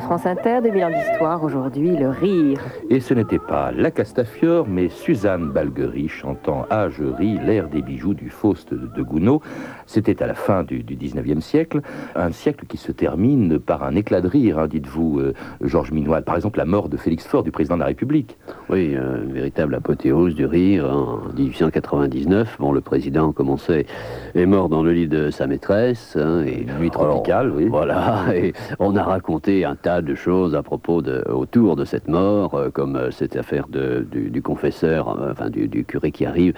France 0.00 0.26
Inter, 0.26 0.60
2000 0.62 0.84
ans 0.84 0.90
d'histoire, 0.90 1.44
aujourd'hui, 1.44 1.96
le 1.96 2.08
rire. 2.08 2.58
Et 2.88 2.98
ce 2.98 3.14
n'était 3.14 3.38
pas 3.38 3.70
la 3.70 3.92
Castafiore, 3.92 4.66
mais 4.68 4.88
Suzanne 4.88 5.50
Balguerie 5.50 6.08
chantant 6.08 6.66
Ah, 6.70 6.88
je 6.88 7.04
ris, 7.04 7.38
l'air 7.38 7.68
des 7.68 7.80
bijoux 7.80 8.14
du 8.14 8.30
Faust 8.30 8.74
de 8.74 9.02
Gounod. 9.02 9.40
C'était 9.86 10.22
à 10.22 10.26
la 10.26 10.34
fin 10.34 10.64
du, 10.64 10.82
du 10.82 10.96
19e 10.96 11.40
siècle, 11.40 11.82
un 12.16 12.32
siècle 12.32 12.66
qui 12.66 12.78
se 12.78 12.90
termine 12.90 13.60
par 13.60 13.84
un 13.84 13.94
éclat 13.94 14.20
de 14.20 14.26
rire, 14.28 14.58
hein, 14.58 14.66
dites-vous, 14.66 15.20
euh, 15.20 15.34
Georges 15.62 15.92
Minois. 15.92 16.20
Par 16.22 16.34
exemple, 16.34 16.58
la 16.58 16.64
mort 16.64 16.88
de 16.88 16.96
Félix 16.96 17.26
Faure, 17.26 17.44
du 17.44 17.52
président 17.52 17.76
de 17.76 17.80
la 17.80 17.86
République. 17.86 18.36
Oui, 18.70 18.94
euh, 18.96 19.22
une 19.24 19.32
véritable 19.32 19.76
apothéose 19.76 20.34
du 20.34 20.46
rire 20.46 20.84
en 20.90 21.32
1899. 21.36 22.56
Bon, 22.58 22.72
le 22.72 22.80
président 22.80 23.30
commençait, 23.32 23.86
est 24.34 24.46
mort 24.46 24.68
dans 24.68 24.82
le 24.82 24.92
lit 24.92 25.08
de 25.08 25.30
sa 25.30 25.46
maîtresse. 25.46 26.16
hein, 26.20 26.42
et 26.44 26.66
Nuit 26.80 26.90
tropicale, 26.90 27.52
oui. 27.54 27.68
Voilà, 27.68 28.24
et 28.34 28.52
on 28.80 28.96
a 28.96 29.04
raconté 29.04 29.59
un 29.64 29.76
tas 29.76 30.02
de 30.02 30.14
choses 30.14 30.54
à 30.54 30.62
propos 30.62 31.02
de, 31.02 31.22
autour 31.30 31.76
de 31.76 31.84
cette 31.84 32.08
mort, 32.08 32.54
euh, 32.54 32.70
comme 32.70 32.96
euh, 32.96 33.10
cette 33.10 33.36
affaire 33.36 33.66
de, 33.68 34.06
du, 34.10 34.30
du 34.30 34.42
confesseur, 34.42 35.08
euh, 35.20 35.32
enfin 35.32 35.50
du, 35.50 35.68
du 35.68 35.84
curé 35.84 36.10
qui 36.10 36.24
arrive 36.26 36.54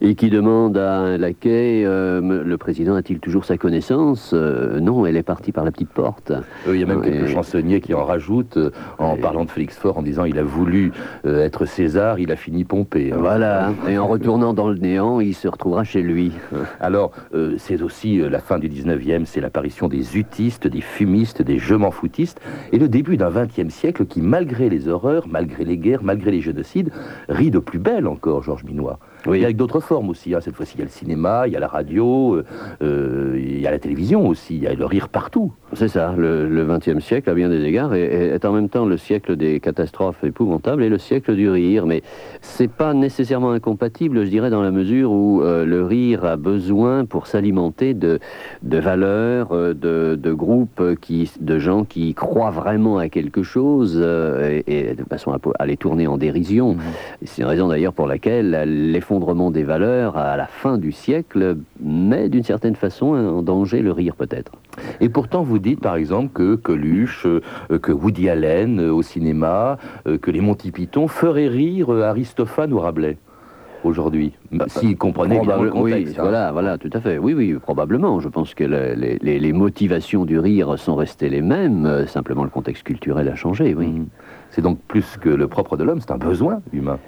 et 0.00 0.14
qui 0.14 0.30
demande 0.30 0.76
à 0.78 0.98
un 0.98 1.18
laquais, 1.18 1.82
euh, 1.86 2.42
le 2.44 2.56
président 2.58 2.94
a-t-il 2.94 3.18
toujours 3.20 3.44
sa 3.44 3.56
connaissance? 3.56 4.32
Euh, 4.34 4.80
Non, 4.80 5.06
elle 5.06 5.16
est 5.16 5.22
partie 5.22 5.52
par 5.52 5.64
la 5.64 5.70
petite 5.72 5.90
porte. 5.90 6.32
Il 6.68 6.76
y 6.78 6.82
a 6.82 6.86
même 6.86 7.02
Et- 7.04 7.10
quelques 7.10 7.28
chansonniers 7.28 7.80
qui 7.80 7.94
en 7.94 8.04
rajoutent 8.04 8.58
en 8.98 9.16
parlant 9.16 9.44
de 9.44 9.50
Félix 9.50 9.76
Faure, 9.76 9.98
en 9.98 10.02
disant 10.02 10.24
il 10.24 10.38
a 10.38 10.42
voulu 10.42 10.92
être 11.24 11.64
César, 11.66 12.18
il 12.18 12.30
a 12.32 12.36
fini 12.36 12.64
Pompée. 12.64 13.12
hein. 13.12 13.16
Voilà, 13.18 13.72
et 13.88 13.98
en 13.98 14.06
retournant 14.06 14.52
dans 14.54 14.68
le 14.68 14.76
néant, 14.76 15.20
il 15.20 15.34
se 15.34 15.48
retrouvera 15.48 15.84
chez 15.84 16.02
lui. 16.02 16.32
Alors, 16.80 17.12
c'est 17.58 17.82
aussi 17.82 18.18
la 18.18 18.38
fin 18.40 18.58
du 18.58 18.68
19e, 18.68 19.24
c'est 19.24 19.40
l'apparition 19.40 19.88
des 19.88 20.16
utistes, 20.18 20.66
des 20.66 20.80
fumistes, 20.80 21.42
des 21.42 21.58
je 21.58 21.74
m'en 21.74 21.90
foutistes, 21.90 22.40
et 22.72 22.78
le 22.78 22.88
début 22.88 23.16
d'un 23.16 23.30
20e 23.30 23.70
siècle 23.70 24.06
qui, 24.06 24.20
malgré 24.20 24.68
les 24.68 24.88
horreurs, 24.88 25.26
malgré 25.28 25.64
les 25.64 25.78
guerres, 25.78 26.02
malgré 26.02 26.30
les 26.30 26.40
génocides, 26.40 26.90
rit 27.28 27.50
de 27.50 27.58
plus 27.58 27.78
belle 27.78 28.06
encore, 28.06 28.42
Georges 28.42 28.64
Minois. 28.64 28.98
Oui. 29.26 29.44
Avec 29.44 29.56
d'autres 29.56 29.80
formes 29.80 30.10
aussi. 30.10 30.34
hein. 30.34 30.40
Cette 30.40 30.54
fois-ci, 30.54 30.74
il 30.76 30.78
y 30.80 30.82
a 30.82 30.84
le 30.84 30.90
cinéma, 30.90 31.46
il 31.46 31.52
y 31.52 31.56
a 31.56 31.60
la 31.60 31.68
radio, 31.68 32.36
euh, 32.36 32.44
euh, 32.82 33.36
il 33.38 33.60
y 33.60 33.66
a 33.66 33.70
la 33.70 33.78
télévision 33.78 34.26
aussi, 34.28 34.56
il 34.56 34.62
y 34.62 34.66
a 34.66 34.74
le 34.74 34.84
rire 34.84 35.08
partout. 35.08 35.52
C'est 35.72 35.88
ça, 35.88 36.14
le 36.16 36.64
XXe 36.64 37.04
siècle, 37.04 37.28
à 37.30 37.34
bien 37.34 37.48
des 37.48 37.64
égards, 37.64 37.94
est, 37.94 38.00
est 38.34 38.44
en 38.44 38.52
même 38.52 38.68
temps 38.68 38.84
le 38.86 38.96
siècle 38.96 39.36
des 39.36 39.58
catastrophes 39.60 40.22
épouvantables 40.22 40.82
et 40.82 40.88
le 40.88 40.98
siècle 40.98 41.34
du 41.34 41.48
rire. 41.50 41.86
Mais 41.86 42.02
c'est 42.40 42.70
pas 42.70 42.94
nécessairement 42.94 43.50
incompatible, 43.50 44.24
je 44.24 44.30
dirais, 44.30 44.50
dans 44.50 44.62
la 44.62 44.70
mesure 44.70 45.10
où 45.10 45.42
euh, 45.42 45.64
le 45.64 45.84
rire 45.84 46.24
a 46.24 46.36
besoin, 46.36 47.04
pour 47.04 47.26
s'alimenter, 47.26 47.94
de, 47.94 48.20
de 48.62 48.78
valeurs, 48.78 49.50
de, 49.50 49.74
de 50.20 50.32
groupes, 50.32 50.82
qui, 51.00 51.30
de 51.40 51.58
gens 51.58 51.84
qui 51.84 52.14
croient 52.14 52.50
vraiment 52.50 52.98
à 52.98 53.08
quelque 53.08 53.42
chose 53.42 53.98
euh, 54.00 54.60
et, 54.66 54.90
et 54.90 54.94
de 54.94 55.04
façon 55.04 55.32
à, 55.58 55.66
les 55.66 55.76
tourner 55.76 56.06
en 56.06 56.16
dérision. 56.16 56.76
Et 57.22 57.26
C'est 57.26 57.42
une 57.42 57.48
raison 57.48 57.68
d'ailleurs 57.68 57.92
pour 57.92 58.06
laquelle 58.06 58.50
l'effondrement 58.66 59.15
des 59.50 59.62
valeurs 59.62 60.16
à 60.16 60.36
la 60.36 60.46
fin 60.46 60.78
du 60.78 60.92
siècle 60.92 61.56
met 61.82 62.28
d'une 62.28 62.42
certaine 62.42 62.74
façon 62.76 63.06
en 63.14 63.42
danger 63.42 63.80
le 63.82 63.92
rire 63.92 64.14
peut-être. 64.14 64.52
Et 65.00 65.08
pourtant, 65.08 65.42
vous 65.42 65.58
dites 65.58 65.80
par 65.80 65.96
exemple 65.96 66.30
que 66.32 66.54
Coluche, 66.54 67.26
euh, 67.26 67.78
que 67.78 67.92
Woody 67.92 68.28
Allen 68.28 68.78
euh, 68.80 68.92
au 68.92 69.02
cinéma, 69.02 69.78
euh, 70.06 70.18
que 70.18 70.30
les 70.30 70.40
Monty 70.40 70.70
Python 70.70 71.08
feraient 71.08 71.48
rire 71.48 71.90
Aristophane 71.90 72.72
ou 72.72 72.78
Rabelais 72.78 73.16
aujourd'hui, 73.84 74.32
s'ils 74.66 74.96
comprenaient 74.96 75.40
le 75.40 75.70
contexte. 75.70 76.08
oui, 76.08 76.14
hein. 76.18 76.22
voilà, 76.22 76.50
voilà, 76.52 76.76
tout 76.76 76.90
à 76.92 77.00
fait. 77.00 77.18
Oui, 77.18 77.34
oui, 77.34 77.54
probablement. 77.54 78.18
Je 78.20 78.28
pense 78.28 78.52
que 78.54 78.64
le- 78.64 78.94
les, 78.94 79.16
les- 79.22 79.38
les 79.38 79.52
motivations 79.52 80.24
du 80.24 80.38
rire 80.40 80.76
sont 80.78 80.96
restées 80.96 81.28
les 81.28 81.42
mêmes. 81.42 81.86
euh, 81.86 82.04
Simplement, 82.06 82.42
le 82.44 82.50
contexte 82.50 82.82
culturel 82.82 83.28
a 83.28 83.36
changé, 83.36 83.74
oui. 83.76 83.86
Mhm. 83.86 84.06
C'est 84.50 84.62
donc 84.62 84.78
plus 84.88 85.16
que 85.18 85.28
le 85.28 85.46
propre 85.46 85.76
de 85.76 85.84
l'homme, 85.84 86.00
c'est 86.00 86.10
un 86.10 86.18
besoin 86.18 86.60
humain. 86.72 86.98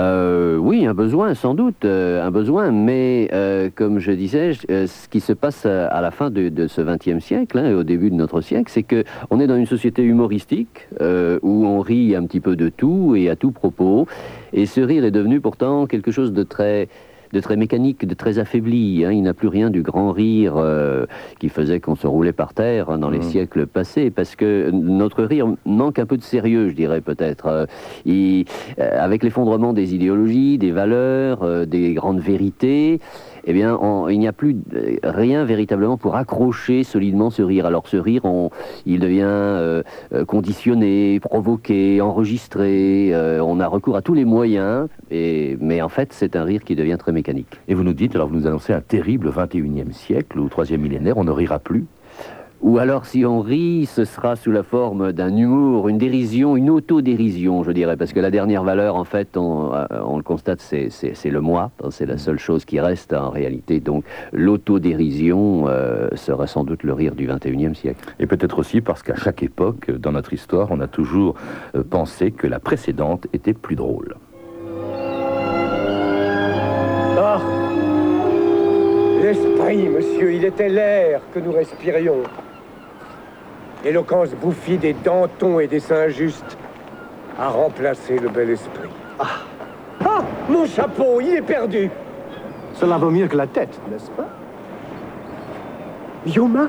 Euh, 0.00 0.56
oui, 0.56 0.86
un 0.86 0.94
besoin, 0.94 1.34
sans 1.34 1.54
doute, 1.54 1.84
euh, 1.84 2.24
un 2.26 2.30
besoin, 2.30 2.70
mais 2.70 3.28
euh, 3.34 3.68
comme 3.74 3.98
je 3.98 4.12
disais, 4.12 4.52
ce 4.54 5.08
qui 5.08 5.20
se 5.20 5.34
passe 5.34 5.66
à, 5.66 6.00
la 6.00 6.10
fin 6.10 6.30
de, 6.30 6.66
ce 6.68 6.80
XXe 6.80 7.22
siècle, 7.22 7.58
hein, 7.58 7.68
et 7.68 7.74
au 7.74 7.82
début 7.82 8.10
de 8.10 8.14
notre 8.14 8.40
siècle, 8.40 8.70
c'est 8.72 8.82
que 8.82 9.04
on 9.28 9.40
est 9.40 9.46
dans 9.46 9.56
une 9.56 9.66
société 9.66 10.02
humoristique 10.02 10.88
où 11.00 11.66
on 11.66 11.80
rit 11.80 12.16
un 12.16 12.24
petit 12.24 12.40
peu 12.40 12.56
de 12.56 12.70
tout 12.70 13.14
et 13.14 13.28
à 13.28 13.36
tout 13.36 13.50
propos, 13.50 14.06
et 14.54 14.64
ce 14.64 14.80
rire 14.80 15.04
est 15.04 15.10
devenu 15.10 15.40
pourtant 15.40 15.86
quelque 15.86 16.10
chose 16.10 16.32
de 16.32 16.44
très 16.44 16.88
de 17.32 17.40
très 17.40 17.56
mécanique, 17.56 18.06
de 18.06 18.14
très 18.14 18.38
affaibli. 18.38 19.04
hein. 19.04 19.12
Il 19.12 19.22
n'a 19.22 19.34
plus 19.34 19.48
rien 19.48 19.70
du 19.70 19.82
grand 19.82 20.12
rire 20.12 20.54
euh, 20.56 21.06
qui 21.38 21.48
faisait 21.48 21.80
qu'on 21.80 21.96
se 21.96 22.06
roulait 22.06 22.32
par 22.32 22.54
terre 22.54 22.90
hein, 22.90 22.98
dans 22.98 23.10
les 23.10 23.22
siècles 23.22 23.66
passés, 23.66 24.10
parce 24.10 24.36
que 24.36 24.70
notre 24.70 25.22
rire 25.24 25.46
manque 25.64 25.98
un 25.98 26.06
peu 26.06 26.16
de 26.16 26.22
sérieux, 26.22 26.68
je 26.68 26.74
dirais 26.74 27.00
peut-être. 27.00 27.46
Euh, 27.46 27.66
euh, 28.08 28.44
avec 28.78 29.22
l'effondrement 29.22 29.72
des 29.72 29.94
idéologies, 29.94 30.58
des 30.58 30.70
valeurs, 30.70 31.42
euh, 31.42 31.64
des 31.64 31.94
grandes 31.94 32.20
vérités, 32.20 33.00
eh 33.44 33.52
bien, 33.52 33.78
il 34.08 34.18
n'y 34.18 34.28
a 34.28 34.32
plus 34.32 34.56
rien 35.02 35.44
véritablement 35.44 35.96
pour 35.96 36.16
accrocher 36.16 36.84
solidement 36.84 37.30
ce 37.30 37.42
rire. 37.42 37.66
Alors 37.66 37.88
ce 37.88 37.96
rire, 37.96 38.22
il 38.86 39.00
devient 39.00 39.22
euh, 39.24 39.82
euh, 40.12 40.24
conditionné, 40.24 41.20
provoqué, 41.20 42.00
enregistré. 42.00 43.10
euh, 43.12 43.40
on 43.40 43.60
a 43.60 43.66
recours 43.66 43.96
à 43.96 44.02
tous 44.02 44.14
les 44.14 44.24
moyens, 44.24 44.88
mais 45.10 45.82
en 45.82 45.88
fait, 45.88 46.12
c'est 46.12 46.36
un 46.36 46.44
rire 46.44 46.64
qui 46.64 46.76
devient 46.76 46.96
très 46.98 47.12
mécanique. 47.12 47.60
Et 47.68 47.74
vous 47.74 47.82
nous 47.82 47.94
dites, 47.94 48.14
alors 48.14 48.28
vous 48.28 48.36
nous 48.36 48.46
annoncez 48.46 48.72
un 48.72 48.80
terrible 48.80 49.30
21e 49.30 49.92
siècle, 49.92 50.38
ou 50.38 50.48
3e 50.48 50.76
millénaire, 50.76 51.16
on 51.18 51.24
ne 51.24 51.30
rira 51.30 51.58
plus. 51.58 51.86
Ou 52.62 52.76
alors, 52.76 53.06
si 53.06 53.24
on 53.24 53.40
rit, 53.40 53.86
ce 53.86 54.04
sera 54.04 54.36
sous 54.36 54.50
la 54.50 54.62
forme 54.62 55.12
d'un 55.12 55.34
humour, 55.34 55.88
une 55.88 55.96
dérision, 55.96 56.56
une 56.56 56.68
autodérision, 56.68 57.62
je 57.62 57.72
dirais, 57.72 57.96
parce 57.96 58.12
que 58.12 58.20
la 58.20 58.30
dernière 58.30 58.64
valeur, 58.64 58.96
en 58.96 59.04
fait, 59.04 59.38
on, 59.38 59.72
euh, 59.72 59.86
on 60.04 60.18
le 60.18 60.22
constate, 60.22 60.60
c'est- 60.60 60.90
le 61.30 61.40
moi, 61.40 61.70
c'est 61.90 62.04
la 62.04 62.18
seule 62.18 62.38
chose 62.38 62.66
qui 62.66 62.78
reste 62.78 63.14
en 63.14 63.30
réalité. 63.30 63.80
Donc, 63.80 64.04
l'autodérision 64.32 65.64
euh, 65.68 66.08
sera 66.16 66.46
sans 66.46 66.64
doute 66.64 66.82
le 66.82 66.92
rire 66.92 67.14
du 67.14 67.26
21e 67.26 67.74
siècle. 67.74 68.04
Et 68.18 68.26
peut-être 68.26 68.58
aussi 68.58 68.82
parce 68.82 69.02
qu'à 69.02 69.16
chaque 69.16 69.42
époque, 69.42 69.90
dans 69.90 70.12
notre 70.12 70.34
histoire, 70.34 70.68
on 70.70 70.80
a 70.80 70.86
toujours 70.86 71.36
euh, 71.74 71.82
pensé 71.82 72.30
que 72.30 72.46
la 72.46 72.58
précédente 72.60 73.26
était 73.32 73.54
plus 73.54 73.76
drôle. 73.76 74.16
Ah 77.18 77.40
L'esprit, 79.22 79.88
monsieur, 79.88 80.32
il 80.34 80.44
était 80.44 80.68
l'air 80.68 81.20
que 81.32 81.40
nous 81.40 81.52
respirions. 81.52 82.22
L'éloquence 83.84 84.30
bouffie 84.34 84.76
des 84.76 84.92
dentons 84.92 85.58
et 85.58 85.66
des 85.66 85.80
seins 85.80 86.08
justes 86.08 86.58
a 87.38 87.48
remplacé 87.48 88.18
le 88.18 88.28
bel 88.28 88.50
esprit. 88.50 88.90
Ah 89.18 89.24
Ah 90.04 90.22
Mon 90.48 90.66
chapeau, 90.66 91.20
il 91.20 91.36
est 91.36 91.42
perdu 91.42 91.90
Cela 92.74 92.98
vaut 92.98 93.10
mieux 93.10 93.26
que 93.26 93.36
la 93.36 93.46
tête, 93.46 93.80
n'est-ce 93.90 94.10
pas? 94.10 94.28
Yuma 96.26 96.68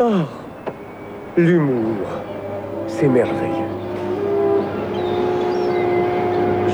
Oh 0.00 0.22
L'humour, 1.36 2.06
c'est 2.86 3.08
merveilleux. 3.08 3.64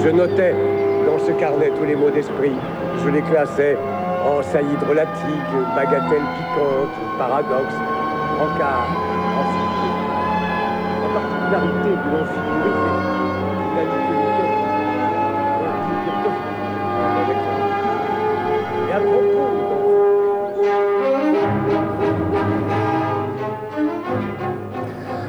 Je 0.03 0.09
notais 0.11 0.55
dans 1.07 1.19
ce 1.19 1.33
carnet 1.33 1.71
tous 1.79 1.85
les 1.85 1.97
mots 1.97 2.11
d'esprit. 2.11 2.53
Je 3.03 3.09
les 3.09 3.23
classais 3.23 3.79
en 4.27 4.43
saillies 4.43 4.77
drôlatiques, 4.83 5.53
bagatelles 5.75 6.29
piquantes, 6.37 7.19
paradoxes, 7.19 7.75
encarts, 8.39 8.91
La 11.03 11.09
particularité 11.15 11.91
propos, 12.03 12.71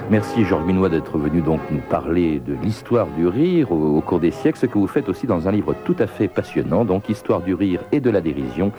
Merci 0.10 0.44
Georges 0.44 0.90
d'être 0.90 1.18
venu 1.18 1.40
donc 1.40 1.62
nous 1.72 1.80
parler 1.80 2.40
de 2.40 2.54
l'histoire 2.54 3.08
du 3.08 3.28
rire 3.28 3.72
au 3.72 4.02
cours 4.02 4.20
des 4.20 4.32
siècles, 4.32 4.60
ce 4.60 4.66
que 4.66 4.78
vous 4.78 4.88
faites 4.88 5.08
aussi 5.08 5.26
dans 5.26 5.48
un 5.48 5.52
livre 5.54 5.74
tout 5.86 5.96
à 6.00 6.08
fait 6.08 6.28
passionnant, 6.28 6.84
donc 6.84 7.08
Histoire 7.08 7.40
du 7.40 7.54
rire 7.54 7.80
et 7.94 8.02
de 8.02 8.10
la 8.10 8.20
dérision, 8.20 8.74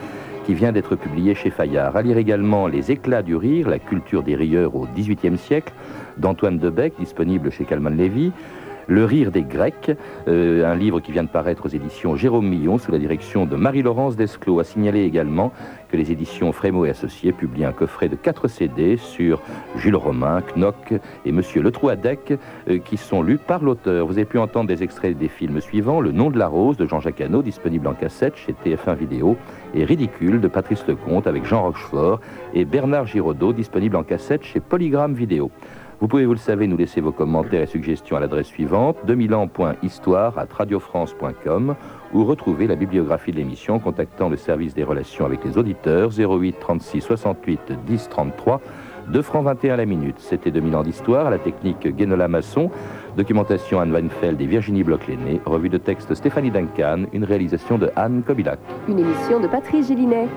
qui 0.45 0.53
vient 0.53 0.71
d'être 0.71 0.95
publié 0.95 1.35
chez 1.35 1.49
Fayard. 1.49 1.95
À 1.95 2.01
lire 2.01 2.17
également 2.17 2.67
Les 2.67 2.91
éclats 2.91 3.23
du 3.23 3.35
rire, 3.35 3.69
la 3.69 3.79
culture 3.79 4.23
des 4.23 4.35
rieurs 4.35 4.75
au 4.75 4.87
XVIIIe 4.95 5.37
siècle, 5.37 5.73
d'Antoine 6.17 6.57
Debec, 6.57 6.93
disponible 6.99 7.51
chez 7.51 7.65
Calman 7.65 7.95
Lévy. 7.95 8.31
Le 8.87 9.05
rire 9.05 9.31
des 9.31 9.43
Grecs, 9.43 9.91
euh, 10.27 10.69
un 10.69 10.75
livre 10.75 10.99
qui 10.99 11.11
vient 11.11 11.23
de 11.23 11.29
paraître 11.29 11.65
aux 11.65 11.69
éditions 11.69 12.15
Jérôme 12.15 12.47
Millon 12.47 12.77
sous 12.77 12.91
la 12.91 12.99
direction 12.99 13.45
de 13.45 13.55
Marie-Laurence 13.55 14.15
Desclos. 14.15 14.59
A 14.59 14.63
signalé 14.63 15.03
également 15.03 15.53
que 15.89 15.95
les 15.95 16.11
éditions 16.11 16.51
Frémo 16.51 16.85
et 16.85 16.89
Associés 16.89 17.31
publient 17.31 17.65
un 17.65 17.71
coffret 17.71 18.09
de 18.09 18.15
4 18.15 18.47
CD 18.47 18.97
sur 18.97 19.41
Jules 19.77 19.95
Romain, 19.95 20.41
Knock 20.55 20.93
et 21.25 21.31
Monsieur 21.31 21.61
Le 21.61 21.71
Troadec, 21.71 22.33
euh, 22.69 22.77
qui 22.79 22.97
sont 22.97 23.21
lus 23.21 23.37
par 23.37 23.63
l'auteur. 23.63 24.05
Vous 24.05 24.13
avez 24.13 24.25
pu 24.25 24.37
entendre 24.37 24.67
des 24.67 24.83
extraits 24.83 25.17
des 25.17 25.29
films 25.29 25.61
suivants 25.61 26.01
Le 26.01 26.11
nom 26.11 26.29
de 26.29 26.37
la 26.37 26.47
rose 26.47 26.75
de 26.75 26.85
Jean-Jacques 26.85 27.21
Hano, 27.21 27.41
disponible 27.41 27.87
en 27.87 27.93
cassette 27.93 28.35
chez 28.35 28.53
TF1 28.65 28.95
Vidéo, 28.95 29.37
et 29.73 29.85
Ridicule 29.85 30.41
de 30.41 30.47
Patrice 30.47 30.85
Lecomte 30.87 31.27
avec 31.27 31.45
Jean 31.45 31.63
Rochefort 31.63 32.19
et 32.53 32.65
Bernard 32.65 33.07
Giraudot, 33.07 33.53
disponible 33.53 33.95
en 33.95 34.03
cassette 34.03 34.43
chez 34.43 34.59
Polygram 34.59 35.13
Vidéo. 35.13 35.51
Vous 36.03 36.09
pouvez, 36.09 36.25
vous 36.25 36.33
le 36.33 36.37
savez, 36.37 36.67
nous 36.67 36.75
laisser 36.75 36.99
vos 36.99 37.13
commentaires 37.13 37.61
et 37.61 37.65
suggestions 37.65 38.17
à 38.17 38.19
l'adresse 38.19 38.47
suivante 38.47 38.97
2000 39.07 39.33
ans.histoire 39.35 40.37
à 40.37 40.43
radiofrance.com 40.43 41.75
ou 42.13 42.25
retrouver 42.25 42.67
la 42.67 42.75
bibliographie 42.75 43.31
de 43.31 43.37
l'émission 43.37 43.75
en 43.75 43.79
contactant 43.79 44.27
le 44.27 44.35
service 44.35 44.73
des 44.73 44.83
relations 44.83 45.25
avec 45.25 45.45
les 45.45 45.57
auditeurs 45.57 46.09
08 46.09 46.57
36 46.59 46.99
68 46.99 47.71
10 47.87 48.09
33 48.09 48.59
2 49.13 49.21
francs 49.21 49.45
21 49.45 49.77
la 49.77 49.85
minute. 49.85 50.17
C'était 50.19 50.51
2000 50.51 50.75
ans 50.75 50.83
d'histoire 50.83 51.27
à 51.27 51.29
la 51.29 51.39
technique 51.39 51.87
Guénola 51.87 52.27
Masson, 52.27 52.69
documentation 53.15 53.79
Anne 53.79 53.93
Weinfeld 53.93 54.41
et 54.41 54.45
Virginie 54.45 54.83
Bloch-Léné, 54.83 55.39
revue 55.45 55.69
de 55.69 55.77
texte 55.77 56.13
Stéphanie 56.15 56.51
Duncan, 56.51 57.05
une 57.13 57.23
réalisation 57.23 57.77
de 57.77 57.89
Anne 57.95 58.23
Kobilac. 58.27 58.59
Une 58.89 58.99
émission 58.99 59.39
de 59.39 59.47
Patrice 59.47 59.87
Gélinet. 59.87 60.27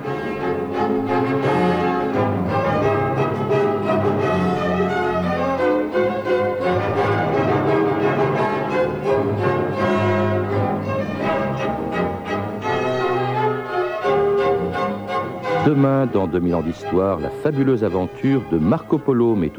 Demain, 15.66 16.07
dans 16.07 16.29
2000 16.29 16.55
ans 16.55 16.62
d'histoire, 16.62 17.18
la 17.18 17.29
fabuleuse 17.29 17.83
aventure 17.83 18.40
de 18.52 18.57
Marco 18.57 18.98
Polo, 18.98 19.35
mais 19.35 19.48
tout 19.48 19.55